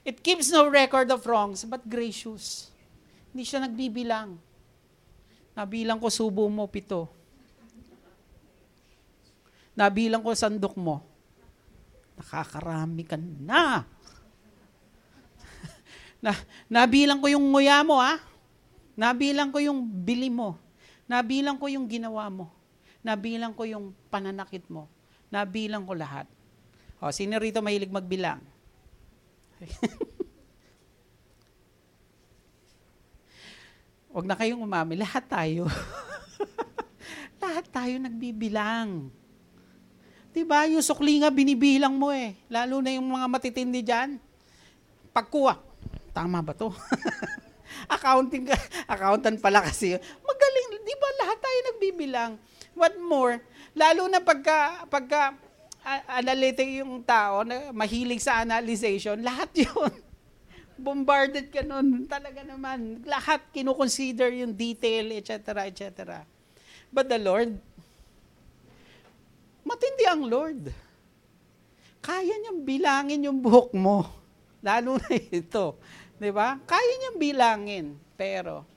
It 0.00 0.24
keeps 0.24 0.48
no 0.48 0.64
record 0.72 1.12
of 1.12 1.28
wrongs, 1.28 1.68
but 1.68 1.84
gracious. 1.84 2.72
Hindi 3.30 3.44
siya 3.44 3.68
nagbibilang. 3.68 4.40
Nabilang 5.52 6.00
ko 6.00 6.08
subo 6.08 6.48
mo, 6.48 6.64
pito. 6.64 7.12
Nabilang 9.76 10.24
ko 10.24 10.32
sandok 10.32 10.74
mo. 10.80 11.04
Nakakarami 12.16 13.04
ka 13.04 13.20
na. 13.20 13.84
Na, 16.20 16.36
nabilang 16.68 17.16
ko 17.20 17.32
yung 17.32 17.48
nguya 17.48 17.80
mo, 17.80 17.96
ha? 17.96 18.20
Nabilang 18.92 19.48
ko 19.48 19.58
yung 19.64 19.80
bili 19.88 20.28
mo. 20.28 20.60
Nabilang 21.08 21.56
ko 21.56 21.66
yung 21.72 21.88
ginawa 21.88 22.28
mo. 22.28 22.52
Nabilang 23.00 23.56
ko 23.56 23.64
yung 23.64 23.96
pananakit 24.12 24.68
mo. 24.68 24.84
Nabilang 25.32 25.88
ko 25.88 25.96
lahat. 25.96 26.28
O, 27.00 27.08
sino 27.08 27.40
rito 27.40 27.64
mahilig 27.64 27.88
magbilang? 27.88 28.44
Huwag 34.12 34.28
na 34.28 34.36
kayong 34.36 34.60
umami. 34.60 35.00
Lahat 35.00 35.24
tayo. 35.24 35.64
lahat 37.42 37.64
tayo 37.72 37.96
nagbibilang. 37.96 39.08
Diba? 40.30 40.68
Yung 40.68 40.84
sukli 40.84 41.24
nga 41.24 41.32
binibilang 41.32 41.96
mo 41.96 42.12
eh. 42.12 42.36
Lalo 42.52 42.84
na 42.84 42.92
yung 42.92 43.08
mga 43.08 43.26
matitindi 43.26 43.80
dyan. 43.80 44.20
Pagkuha, 45.10 45.69
tama 46.20 46.44
ba 46.44 46.52
to? 46.52 46.68
Accounting 47.96 48.44
ka, 48.44 48.56
accountant 48.84 49.40
pala 49.40 49.64
kasi. 49.64 49.96
Magaling, 49.96 50.68
di 50.84 50.94
ba 51.00 51.08
lahat 51.24 51.38
tayo 51.40 51.58
nagbibilang? 51.72 52.30
What 52.76 52.94
more, 53.00 53.40
lalo 53.72 54.04
na 54.06 54.20
pagka, 54.20 54.84
pagka 54.86 55.32
analytic 56.12 56.84
yung 56.84 57.00
tao 57.00 57.40
na 57.40 57.72
mahilig 57.72 58.20
sa 58.20 58.44
analyzation, 58.44 59.16
lahat 59.24 59.48
yun. 59.56 59.92
bombarded 60.80 61.52
ka 61.52 61.60
nun. 61.60 62.08
Talaga 62.08 62.40
naman. 62.40 63.04
Lahat 63.04 63.44
kinukonsider 63.52 64.32
yung 64.40 64.56
detail, 64.56 65.12
etc., 65.12 65.68
etc. 65.68 66.24
But 66.88 67.06
the 67.12 67.20
Lord, 67.20 67.54
matindi 69.62 70.04
ang 70.08 70.24
Lord. 70.24 70.72
Kaya 72.00 72.32
niyang 72.32 72.64
bilangin 72.64 73.28
yung 73.28 73.38
buhok 73.44 73.76
mo. 73.76 74.08
Lalo 74.66 74.96
na 74.96 75.12
ito. 75.12 75.76
Di 76.20 76.28
ba? 76.28 76.60
Kaya 76.68 76.92
niyang 77.00 77.18
bilangin. 77.18 77.86
Pero, 78.20 78.68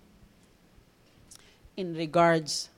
in 1.75 1.91
regards 1.91 2.71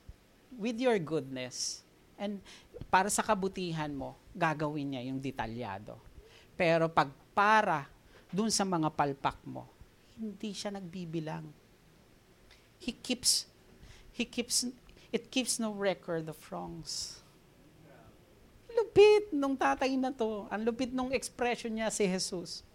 with 0.58 0.74
your 0.82 0.98
goodness, 0.98 1.86
and 2.18 2.42
para 2.90 3.06
sa 3.06 3.22
kabutihan 3.22 3.94
mo, 3.94 4.18
gagawin 4.34 4.98
niya 4.98 5.06
yung 5.06 5.22
detalyado. 5.22 5.94
Pero 6.58 6.90
pag 6.90 7.14
para 7.30 7.86
dun 8.34 8.50
sa 8.50 8.66
mga 8.66 8.90
palpak 8.90 9.38
mo, 9.46 9.70
hindi 10.18 10.50
siya 10.50 10.74
nagbibilang. 10.74 11.46
He 12.82 12.90
keeps, 12.90 13.46
he 14.10 14.26
keeps, 14.26 14.66
it 15.14 15.30
keeps 15.30 15.62
no 15.62 15.70
record 15.70 16.26
of 16.26 16.36
wrongs. 16.50 17.22
Lupit 18.74 19.30
nung 19.32 19.54
tatay 19.54 19.94
na 19.94 20.10
to. 20.10 20.50
Ang 20.50 20.68
lupit 20.68 20.90
nung 20.92 21.14
expression 21.14 21.72
niya 21.72 21.88
si 21.88 22.04
Jesus. 22.04 22.66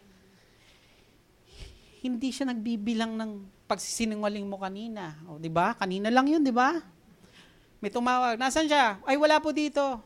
Hindi 2.02 2.34
siya 2.34 2.50
nagbibilang 2.50 3.14
ng 3.14 3.46
pagsisinungaling 3.70 4.50
mo 4.50 4.58
kanina. 4.58 5.22
O, 5.30 5.38
di 5.38 5.54
ba? 5.54 5.78
Kanina 5.78 6.10
lang 6.10 6.26
yun, 6.26 6.42
di 6.42 6.50
ba? 6.50 6.82
May 7.78 7.94
tumawag. 7.94 8.42
Nasaan 8.42 8.66
siya? 8.66 8.98
Ay, 9.06 9.22
wala 9.22 9.38
po 9.42 9.54
dito. 9.54 10.02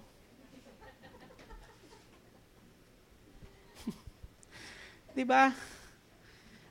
Di 5.15 5.23
ba? 5.27 5.51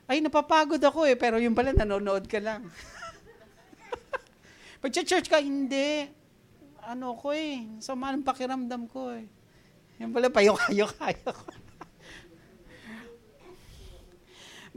Ay, 0.05 0.21
napapagod 0.21 0.81
ako 0.81 1.05
eh, 1.09 1.17
pero 1.17 1.41
yung 1.41 1.55
pala 1.57 1.73
nanonood 1.73 2.29
ka 2.29 2.37
lang. 2.41 2.69
Pag 4.81 4.91
church 4.93 5.29
ka, 5.29 5.37
hindi. 5.41 6.09
Ano 6.85 7.17
ko 7.17 7.33
eh, 7.33 7.65
sama 7.81 8.13
ng 8.13 8.21
pakiramdam 8.21 8.85
ko 8.89 9.09
eh. 9.17 9.25
Yung 10.01 10.13
pala, 10.13 10.29
payok-ayok-ayok. 10.29 11.39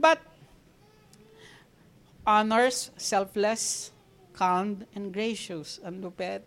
But, 0.01 0.28
honors, 2.29 2.93
selfless, 2.93 3.89
calm, 4.37 4.85
and 4.93 5.09
gracious. 5.09 5.81
Ang 5.81 6.05
lupet. 6.05 6.45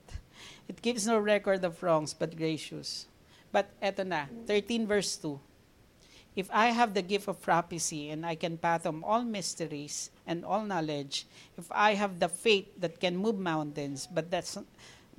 It 0.70 0.78
gives 0.78 1.11
no 1.11 1.18
record 1.18 1.66
of 1.66 1.83
wrongs, 1.83 2.14
but 2.14 2.39
gracious. 2.39 3.11
But 3.51 3.66
eto 3.83 4.07
na, 4.07 4.30
13 4.47 4.87
verse 4.87 5.18
2. 5.18 5.43
If 6.39 6.49
I 6.55 6.70
have 6.70 6.95
the 6.95 7.03
gift 7.03 7.26
of 7.26 7.43
prophecy 7.43 8.09
and 8.14 8.24
I 8.24 8.39
can 8.39 8.57
fathom 8.57 9.03
all 9.03 9.26
mysteries 9.26 10.09
and 10.24 10.47
all 10.47 10.62
knowledge, 10.62 11.26
if 11.59 11.66
I 11.74 11.99
have 11.99 12.22
the 12.22 12.30
faith 12.30 12.70
that 12.78 13.03
can 13.03 13.18
move 13.18 13.37
mountains, 13.37 14.07
but 14.07 14.30
that's 14.30 14.57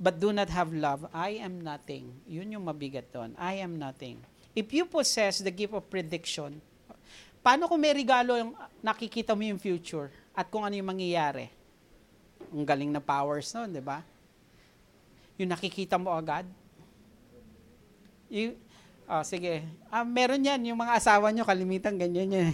but 0.00 0.18
do 0.18 0.32
not 0.32 0.48
have 0.48 0.72
love, 0.72 1.06
I 1.12 1.38
am 1.44 1.60
nothing. 1.60 2.10
Yun 2.26 2.56
yung 2.56 2.64
mabigat 2.66 3.12
doon. 3.12 3.36
I 3.38 3.62
am 3.62 3.78
nothing. 3.78 4.18
If 4.56 4.72
you 4.72 4.88
possess 4.88 5.38
the 5.38 5.54
gift 5.54 5.76
of 5.76 5.86
prediction, 5.86 6.58
paano 7.44 7.68
kung 7.68 7.78
may 7.78 7.94
regalo 7.94 8.34
yung 8.34 8.56
nakikita 8.82 9.38
mo 9.38 9.44
yung 9.46 9.60
future 9.60 10.23
at 10.34 10.50
kung 10.50 10.66
ano 10.66 10.74
yung 10.74 10.90
mangyayari? 10.90 11.46
Ang 12.50 12.66
galing 12.66 12.90
na 12.90 12.98
powers 12.98 13.54
noon, 13.54 13.70
di 13.70 13.82
ba? 13.82 14.02
Yung 15.38 15.50
nakikita 15.50 15.94
mo 15.96 16.10
agad. 16.14 16.46
You, 18.28 18.58
Oh, 19.04 19.20
sige. 19.20 19.60
Ah, 19.92 20.00
meron 20.00 20.40
yan. 20.40 20.64
Yung 20.64 20.80
mga 20.80 20.96
asawa 20.96 21.28
nyo, 21.28 21.44
kalimitan, 21.44 22.00
ganyan 22.00 22.32
yan. 22.32 22.52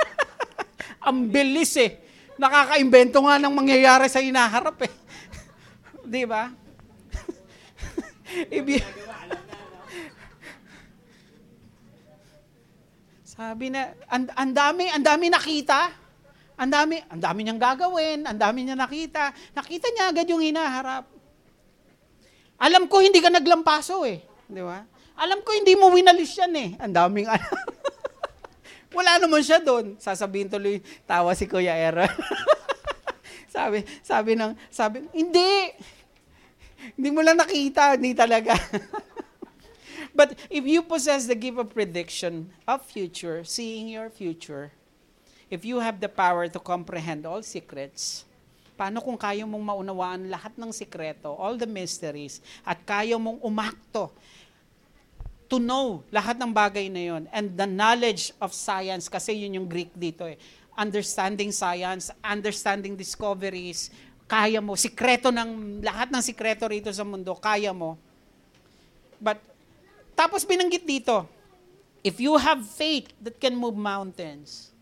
Ang 1.08 1.32
bilis 1.32 1.72
eh. 1.80 1.96
Nakakaimbento 2.36 3.24
nga 3.24 3.40
ng 3.40 3.54
mangyayari 3.56 4.04
sa 4.12 4.20
inaharap 4.20 4.76
eh. 4.84 4.92
Di 6.12 6.28
ba? 6.28 6.52
Ibi- 8.60 8.84
Sabi 13.36 13.68
na, 13.68 13.92
ang 14.08 14.52
dami, 14.56 14.88
ang 14.88 15.04
dami 15.04 15.28
nakita. 15.28 15.92
Ang 16.56 16.70
dami, 16.72 16.96
ang 17.12 17.20
dami 17.20 17.40
niyang 17.44 17.60
gagawin, 17.60 18.24
ang 18.24 18.38
dami 18.40 18.64
niya 18.64 18.76
nakita. 18.76 19.32
Nakita 19.52 19.86
niya 19.92 20.04
agad 20.08 20.26
yung 20.28 20.40
hinaharap. 20.40 21.04
Alam 22.56 22.88
ko 22.88 23.04
hindi 23.04 23.20
ka 23.20 23.28
naglampaso 23.28 24.08
eh. 24.08 24.24
Di 24.48 24.64
ba? 24.64 24.80
Alam 25.20 25.44
ko 25.44 25.52
hindi 25.52 25.76
mo 25.76 25.92
winalis 25.92 26.32
yan 26.40 26.54
eh. 26.56 26.70
Ang 26.80 26.92
daming 26.96 27.28
alam. 27.28 27.56
Wala 28.96 29.20
naman 29.20 29.44
siya 29.44 29.60
doon. 29.60 30.00
Sasabihin 30.00 30.48
tuloy, 30.48 30.80
tawa 31.04 31.36
si 31.36 31.44
Kuya 31.44 31.76
Aaron. 31.76 32.08
sabi, 33.56 33.84
sabi 34.00 34.32
ng, 34.32 34.56
sabi, 34.72 35.04
hindi. 35.12 35.76
Hindi 36.96 37.08
mo 37.12 37.20
lang 37.20 37.36
nakita, 37.36 38.00
hindi 38.00 38.16
talaga. 38.16 38.56
But 40.16 40.40
if 40.48 40.64
you 40.64 40.80
possess 40.80 41.28
the 41.28 41.36
gift 41.36 41.60
of 41.60 41.76
prediction 41.76 42.56
of 42.64 42.80
future, 42.80 43.44
seeing 43.44 43.92
your 43.92 44.08
future, 44.08 44.72
if 45.46 45.62
you 45.62 45.78
have 45.78 46.02
the 46.02 46.10
power 46.10 46.50
to 46.50 46.58
comprehend 46.58 47.26
all 47.26 47.42
secrets, 47.42 48.26
paano 48.74 49.00
kung 49.00 49.16
kaya 49.16 49.46
mong 49.46 49.62
maunawaan 49.62 50.28
lahat 50.28 50.52
ng 50.58 50.70
sikreto, 50.74 51.32
all 51.38 51.56
the 51.56 51.68
mysteries, 51.68 52.42
at 52.66 52.76
kaya 52.82 53.16
mong 53.16 53.40
umakto 53.40 54.10
to 55.46 55.62
know 55.62 56.02
lahat 56.10 56.34
ng 56.42 56.50
bagay 56.50 56.90
na 56.90 57.02
yon 57.14 57.22
and 57.30 57.54
the 57.54 57.66
knowledge 57.66 58.34
of 58.42 58.50
science 58.50 59.06
kasi 59.06 59.46
yun 59.46 59.62
yung 59.62 59.68
Greek 59.70 59.94
dito 59.94 60.26
eh 60.26 60.34
understanding 60.74 61.54
science 61.54 62.10
understanding 62.18 62.98
discoveries 62.98 63.94
kaya 64.26 64.58
mo 64.58 64.74
sikreto 64.74 65.30
ng 65.30 65.80
lahat 65.86 66.10
ng 66.10 66.18
sikreto 66.18 66.66
rito 66.66 66.90
sa 66.90 67.06
mundo 67.06 67.30
kaya 67.38 67.70
mo. 67.70 67.94
But 69.22 69.38
tapos 70.18 70.42
binanggit 70.42 70.82
dito 70.82 71.30
if 72.02 72.18
you 72.18 72.34
have 72.34 72.66
faith 72.66 73.14
that 73.22 73.38
can 73.38 73.54
move 73.54 73.78
mountains 73.78 74.74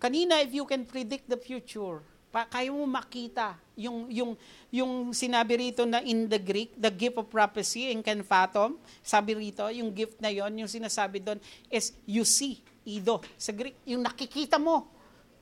kanina 0.00 0.40
if 0.40 0.50
you 0.56 0.64
can 0.64 0.88
predict 0.88 1.28
the 1.28 1.36
future 1.36 2.00
pa, 2.30 2.46
kaya 2.46 2.70
mo 2.70 2.86
makita 2.86 3.58
yung, 3.74 4.06
yung, 4.06 4.32
yung 4.70 5.10
sinabi 5.10 5.58
rito 5.58 5.82
na 5.82 5.98
in 6.00 6.30
the 6.30 6.38
Greek, 6.38 6.70
the 6.78 6.88
gift 6.88 7.18
of 7.18 7.26
prophecy 7.26 7.90
and 7.90 8.06
can 8.06 8.22
fathom, 8.22 8.78
sabi 9.02 9.34
rito, 9.34 9.66
yung 9.74 9.90
gift 9.90 10.22
na 10.22 10.30
yon 10.30 10.54
yung 10.54 10.70
sinasabi 10.70 11.18
doon 11.18 11.42
is 11.66 11.90
you 12.06 12.22
see, 12.22 12.62
ido. 12.86 13.18
Sa 13.34 13.50
Greek, 13.50 13.74
yung 13.82 14.06
nakikita 14.06 14.62
mo. 14.62 14.86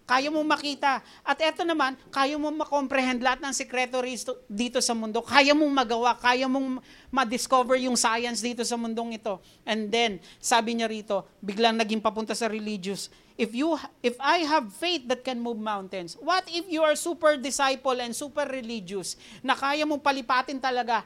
Kaya 0.09 0.33
mo 0.33 0.41
makita. 0.41 1.05
At 1.21 1.37
eto 1.45 1.69
naman, 1.69 1.93
kaya 2.09 2.41
mo 2.41 2.49
makomprehend 2.49 3.21
lahat 3.21 3.45
ng 3.45 3.53
sekreto 3.53 4.01
dito 4.49 4.81
sa 4.81 4.97
mundo. 4.97 5.21
Kaya 5.21 5.53
mong 5.53 5.69
magawa, 5.69 6.17
kaya 6.17 6.49
mong 6.49 6.81
ma-discover 7.13 7.77
yung 7.77 7.93
science 7.93 8.41
dito 8.41 8.65
sa 8.65 8.81
mundong 8.81 9.21
ito. 9.21 9.37
And 9.69 9.93
then, 9.93 10.25
sabi 10.41 10.81
niya 10.81 10.89
rito, 10.89 11.29
biglang 11.45 11.77
naging 11.77 12.01
papunta 12.01 12.33
sa 12.33 12.49
religious. 12.49 13.13
If 13.37 13.53
you 13.53 13.77
if 14.01 14.17
I 14.17 14.49
have 14.49 14.73
faith 14.73 15.05
that 15.13 15.21
can 15.21 15.39
move 15.45 15.61
mountains, 15.61 16.17
what 16.19 16.49
if 16.49 16.65
you 16.73 16.81
are 16.81 16.97
super 16.97 17.37
disciple 17.37 17.95
and 18.01 18.17
super 18.17 18.49
religious 18.49 19.15
na 19.45 19.55
kaya 19.55 19.85
mong 19.85 20.01
palipatin 20.01 20.57
talaga 20.59 21.05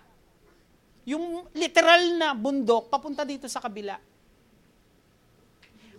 yung 1.03 1.45
literal 1.53 2.17
na 2.17 2.39
bundok 2.39 2.87
papunta 2.87 3.27
dito 3.27 3.51
sa 3.51 3.59
kabila? 3.59 3.99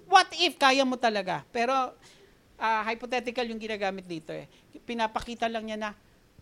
What 0.07 0.31
if 0.39 0.55
kaya 0.55 0.87
mo 0.87 0.95
talaga? 0.95 1.43
Pero 1.51 1.93
uh, 2.63 2.81
hypothetical 2.87 3.43
yung 3.43 3.59
ginagamit 3.59 4.07
dito 4.07 4.31
eh. 4.31 4.47
Pinapakita 4.87 5.51
lang 5.51 5.67
niya 5.67 5.77
na 5.77 5.89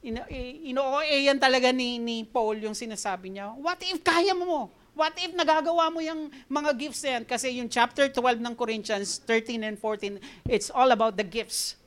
ino-OA 0.01 1.29
yan 1.29 1.37
talaga 1.41 1.73
ni, 1.73 1.97
ni 1.97 2.25
Paul 2.25 2.61
yung 2.61 2.77
sinasabi 2.77 3.33
niya. 3.33 3.53
What 3.57 3.81
if 3.81 4.01
kaya 4.05 4.37
mo? 4.37 4.69
What 4.93 5.17
if 5.17 5.33
nagagawa 5.33 5.89
mo 5.89 6.01
yung 6.01 6.29
mga 6.49 6.71
gifts 6.77 7.01
yan? 7.05 7.23
Kasi 7.25 7.57
yung 7.57 7.69
chapter 7.69 8.09
12 8.09 8.41
ng 8.41 8.53
Corinthians, 8.53 9.21
13 9.25 9.65
and 9.65 9.77
14, 9.77 10.21
it's 10.45 10.69
all 10.73 10.89
about 10.89 11.17
the 11.17 11.25
gifts. 11.25 11.77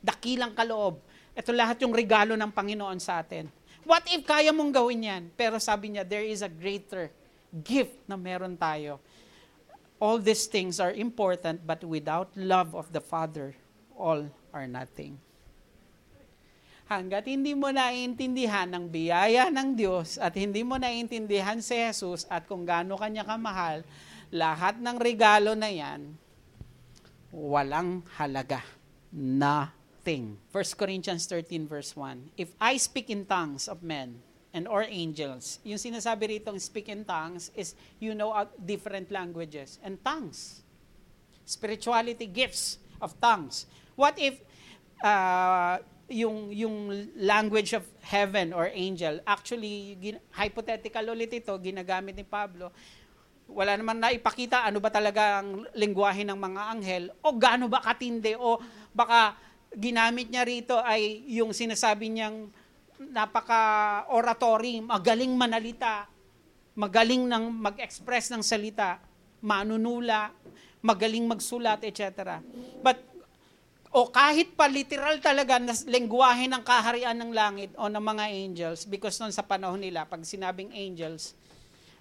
Dakilang 0.00 0.56
kaloob. 0.56 1.00
Ito 1.36 1.52
lahat 1.52 1.80
yung 1.84 1.92
regalo 1.92 2.32
ng 2.32 2.48
Panginoon 2.52 2.96
sa 3.00 3.20
atin. 3.20 3.48
What 3.84 4.08
if 4.08 4.24
kaya 4.24 4.52
mong 4.52 4.72
gawin 4.72 5.04
yan? 5.04 5.22
Pero 5.36 5.60
sabi 5.60 5.96
niya, 5.96 6.04
there 6.04 6.24
is 6.24 6.40
a 6.40 6.50
greater 6.52 7.12
gift 7.64 7.96
na 8.08 8.20
meron 8.20 8.56
tayo 8.56 9.00
all 10.00 10.18
these 10.18 10.46
things 10.46 10.80
are 10.80 10.92
important, 10.92 11.66
but 11.66 11.82
without 11.84 12.28
love 12.36 12.74
of 12.74 12.92
the 12.92 13.00
Father, 13.00 13.56
all 13.96 14.28
are 14.52 14.68
nothing. 14.68 15.16
Hanggat 16.86 17.26
hindi 17.26 17.50
mo 17.50 17.74
naiintindihan 17.74 18.70
ang 18.70 18.86
biyaya 18.86 19.50
ng 19.50 19.74
Diyos 19.74 20.22
at 20.22 20.38
hindi 20.38 20.62
mo 20.62 20.78
naiintindihan 20.78 21.58
si 21.58 21.74
Jesus 21.74 22.22
at 22.30 22.46
kung 22.46 22.62
gaano 22.62 22.94
kanya 22.94 23.26
kamahal, 23.26 23.82
lahat 24.30 24.78
ng 24.78 24.94
regalo 24.94 25.58
na 25.58 25.66
yan, 25.66 26.14
walang 27.34 28.06
halaga. 28.14 28.62
Nothing. 29.10 30.38
1 30.54 30.78
Corinthians 30.78 31.26
13 31.26 31.66
verse 31.66 31.90
1. 31.98 32.38
If 32.38 32.54
I 32.62 32.78
speak 32.78 33.10
in 33.10 33.26
tongues 33.26 33.66
of 33.66 33.82
men 33.82 34.22
and 34.56 34.64
or 34.64 34.88
angels. 34.88 35.60
Yung 35.68 35.76
sinasabi 35.76 36.40
rito 36.40 36.48
speak 36.56 36.88
in 36.88 37.04
tongues 37.04 37.52
is 37.52 37.76
you 38.00 38.16
know 38.16 38.32
different 38.56 39.12
languages 39.12 39.76
and 39.84 40.00
tongues. 40.00 40.64
Spirituality, 41.44 42.24
gifts 42.24 42.80
of 42.96 43.12
tongues. 43.20 43.68
What 43.96 44.20
if 44.20 44.38
uh, 45.00 45.80
yung 46.06 46.54
yung 46.54 46.76
language 47.18 47.74
of 47.74 47.82
heaven 48.06 48.54
or 48.54 48.70
angel 48.70 49.18
actually 49.26 49.98
gin, 49.98 50.22
hypothetical 50.30 51.02
ulit 51.10 51.34
ito 51.34 51.50
ginagamit 51.58 52.14
ni 52.14 52.22
Pablo 52.22 52.70
wala 53.50 53.74
naman 53.74 53.98
na 53.98 54.14
ipakita 54.14 54.62
ano 54.62 54.78
ba 54.78 54.90
talaga 54.90 55.42
ang 55.42 55.66
lengguwahe 55.74 56.22
ng 56.22 56.38
mga 56.38 56.62
anghel 56.78 57.04
o 57.26 57.34
gaano 57.34 57.66
ba 57.66 57.82
katindi 57.82 58.38
o 58.38 58.58
baka 58.94 59.34
ginamit 59.74 60.30
niya 60.30 60.46
rito 60.46 60.78
ay 60.78 61.26
yung 61.26 61.50
sinasabi 61.50 62.06
niyang 62.10 62.54
napaka 63.10 64.06
oratory 64.14 64.78
magaling 64.82 65.34
manalita 65.34 66.06
magaling 66.78 67.26
ng 67.26 67.50
mag-express 67.50 68.30
ng 68.30 68.46
salita 68.46 69.02
manunula 69.42 70.30
magaling 70.86 71.26
magsulat 71.26 71.82
etc 71.82 72.38
but 72.78 73.15
o 73.96 74.12
kahit 74.12 74.52
pa 74.52 74.68
literal 74.68 75.16
talaga 75.24 75.56
na 75.56 75.72
lengguwahe 75.72 76.44
ng 76.52 76.60
kaharian 76.60 77.16
ng 77.16 77.32
langit 77.32 77.72
o 77.80 77.88
ng 77.88 78.04
mga 78.04 78.28
angels 78.28 78.84
because 78.84 79.16
noon 79.16 79.32
sa 79.32 79.40
panahon 79.40 79.80
nila 79.80 80.04
pag 80.04 80.20
sinabing 80.20 80.68
angels 80.76 81.32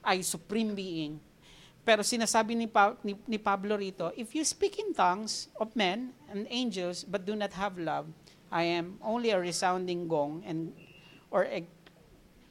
ay 0.03 0.19
supreme 0.19 0.75
being. 0.75 1.15
Pero 1.87 2.03
sinasabi 2.03 2.51
ni, 2.51 2.67
pa, 2.67 2.99
ni, 2.99 3.15
ni 3.23 3.39
Pablo 3.39 3.79
rito 3.79 4.11
if 4.19 4.35
you 4.35 4.43
speak 4.43 4.75
in 4.75 4.91
tongues 4.91 5.47
of 5.55 5.71
men 5.71 6.11
and 6.27 6.43
angels 6.51 7.07
but 7.07 7.23
do 7.23 7.31
not 7.31 7.55
have 7.55 7.79
love 7.79 8.11
I 8.51 8.67
am 8.75 8.99
only 8.99 9.31
a 9.31 9.39
resounding 9.39 10.11
gong 10.11 10.43
and 10.43 10.75
or 11.31 11.47
a 11.47 11.63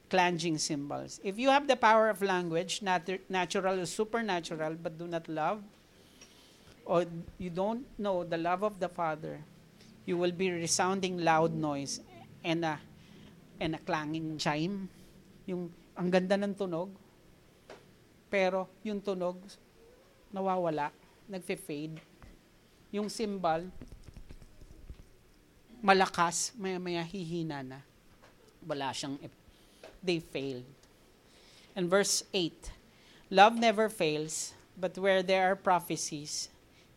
clanging 0.09 0.57
cymbals. 0.57 1.21
If 1.21 1.37
you 1.37 1.53
have 1.53 1.69
the 1.69 1.77
power 1.77 2.09
of 2.09 2.25
language 2.25 2.81
nat- 2.81 3.29
natural 3.29 3.77
or 3.77 3.85
supernatural 3.85 4.73
but 4.81 4.97
do 4.97 5.05
not 5.05 5.29
love 5.29 5.61
or 6.85 7.05
you 7.41 7.49
don't 7.49 7.83
know 7.97 8.23
the 8.23 8.37
love 8.37 8.63
of 8.63 8.79
the 8.79 8.87
Father, 8.87 9.41
you 10.05 10.17
will 10.17 10.31
be 10.31 10.53
resounding 10.53 11.17
loud 11.17 11.53
noise 11.53 11.99
and 12.45 12.63
a, 12.63 12.77
and 13.59 13.73
a 13.73 13.81
clanging 13.81 14.37
chime. 14.37 14.87
Yung, 15.49 15.73
ang 15.97 16.09
ganda 16.13 16.37
ng 16.37 16.53
tunog, 16.53 16.93
pero 18.29 18.69
yung 18.85 19.01
tunog, 19.01 19.41
nawawala, 20.29 20.93
nagfe-fade. 21.25 21.97
Yung 22.93 23.09
cymbal, 23.09 23.65
malakas, 25.81 26.53
maya-maya 26.53 27.01
hihina 27.01 27.65
na. 27.65 27.79
Wala 28.61 28.93
siyang, 28.93 29.17
they 30.05 30.21
failed. 30.21 30.69
And 31.75 31.89
verse 31.89 32.23
8, 32.33 32.71
Love 33.33 33.57
never 33.57 33.89
fails, 33.89 34.53
but 34.77 34.97
where 35.01 35.25
there 35.25 35.49
are 35.49 35.57
prophecies, 35.57 36.49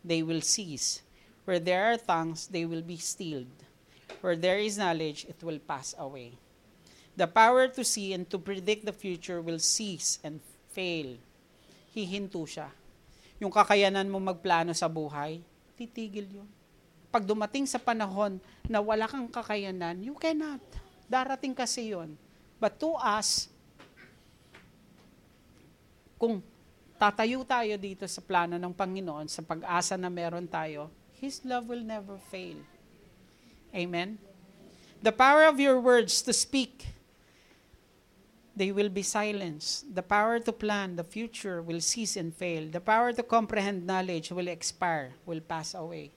they 0.03 0.23
will 0.23 0.41
cease. 0.41 1.01
Where 1.45 1.59
there 1.59 1.89
are 1.91 1.97
tongues, 1.97 2.47
they 2.47 2.65
will 2.65 2.85
be 2.85 2.97
stilled. 2.97 3.51
Where 4.21 4.35
there 4.37 4.59
is 4.59 4.77
knowledge, 4.77 5.25
it 5.25 5.41
will 5.41 5.59
pass 5.59 5.95
away. 5.97 6.37
The 7.17 7.27
power 7.27 7.67
to 7.73 7.83
see 7.83 8.13
and 8.13 8.23
to 8.29 8.37
predict 8.39 8.85
the 8.85 8.95
future 8.95 9.41
will 9.41 9.59
cease 9.59 10.19
and 10.23 10.39
fail. 10.71 11.19
Hihinto 11.91 12.45
siya. 12.45 12.71
Yung 13.39 13.51
kakayanan 13.51 14.07
mo 14.07 14.19
magplano 14.19 14.75
sa 14.75 14.91
buhay, 14.91 15.39
titigil 15.79 16.27
yun. 16.27 16.49
Pag 17.09 17.25
dumating 17.25 17.65
sa 17.65 17.81
panahon 17.81 18.37
na 18.69 18.77
wala 18.83 19.09
kang 19.09 19.25
kakayanan, 19.25 19.97
you 20.03 20.13
cannot. 20.13 20.61
Darating 21.09 21.57
kasi 21.57 21.89
yun. 21.95 22.13
But 22.61 22.77
to 22.77 22.93
us, 22.99 23.49
kung 26.19 26.43
tatayo 26.99 27.47
tayo 27.47 27.79
dito 27.79 28.03
sa 28.11 28.19
plano 28.19 28.59
ng 28.59 28.75
Panginoon, 28.75 29.31
sa 29.31 29.39
pag-asa 29.39 29.95
na 29.95 30.11
meron 30.11 30.43
tayo, 30.43 30.91
His 31.15 31.39
love 31.47 31.71
will 31.71 31.83
never 31.83 32.19
fail. 32.27 32.59
Amen? 33.71 34.19
The 34.99 35.15
power 35.15 35.47
of 35.47 35.63
your 35.63 35.79
words 35.79 36.19
to 36.27 36.35
speak, 36.35 36.91
they 38.51 38.75
will 38.75 38.91
be 38.91 39.03
silenced. 39.03 39.95
The 39.95 40.03
power 40.03 40.43
to 40.43 40.51
plan 40.51 40.99
the 40.99 41.07
future 41.07 41.63
will 41.63 41.79
cease 41.79 42.19
and 42.19 42.35
fail. 42.35 42.67
The 42.67 42.83
power 42.83 43.15
to 43.15 43.23
comprehend 43.23 43.87
knowledge 43.87 44.31
will 44.35 44.51
expire, 44.51 45.15
will 45.23 45.39
pass 45.39 45.71
away. 45.71 46.11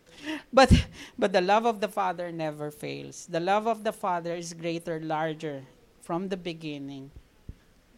But, 0.52 0.70
but 1.16 1.32
the 1.32 1.40
love 1.40 1.64
of 1.64 1.80
the 1.80 1.88
Father 1.88 2.30
never 2.34 2.70
fails. 2.70 3.30
The 3.30 3.40
love 3.40 3.66
of 3.66 3.86
the 3.86 3.94
Father 3.94 4.34
is 4.34 4.52
greater, 4.52 4.98
larger 4.98 5.62
from 6.02 6.28
the 6.28 6.36
beginning 6.36 7.10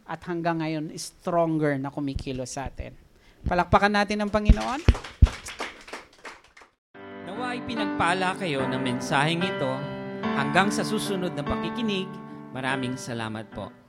at 0.06 0.20
hanggang 0.30 0.62
ngayon 0.62 0.94
stronger 0.94 1.74
na 1.80 1.90
kumikilo 1.90 2.46
sa 2.46 2.70
atin. 2.70 2.94
Palakpakan 3.44 3.92
natin 3.92 4.22
ang 4.22 4.30
Panginoon. 4.30 4.80
Nawa 7.26 7.44
ay 7.52 7.60
pinagpala 7.66 8.38
kayo 8.38 8.62
ng 8.70 8.80
mensaheng 8.80 9.42
ito 9.42 9.72
hanggang 10.38 10.70
sa 10.70 10.86
susunod 10.86 11.34
na 11.34 11.42
pakikinig. 11.42 12.08
Maraming 12.54 12.94
salamat 12.94 13.50
po. 13.50 13.74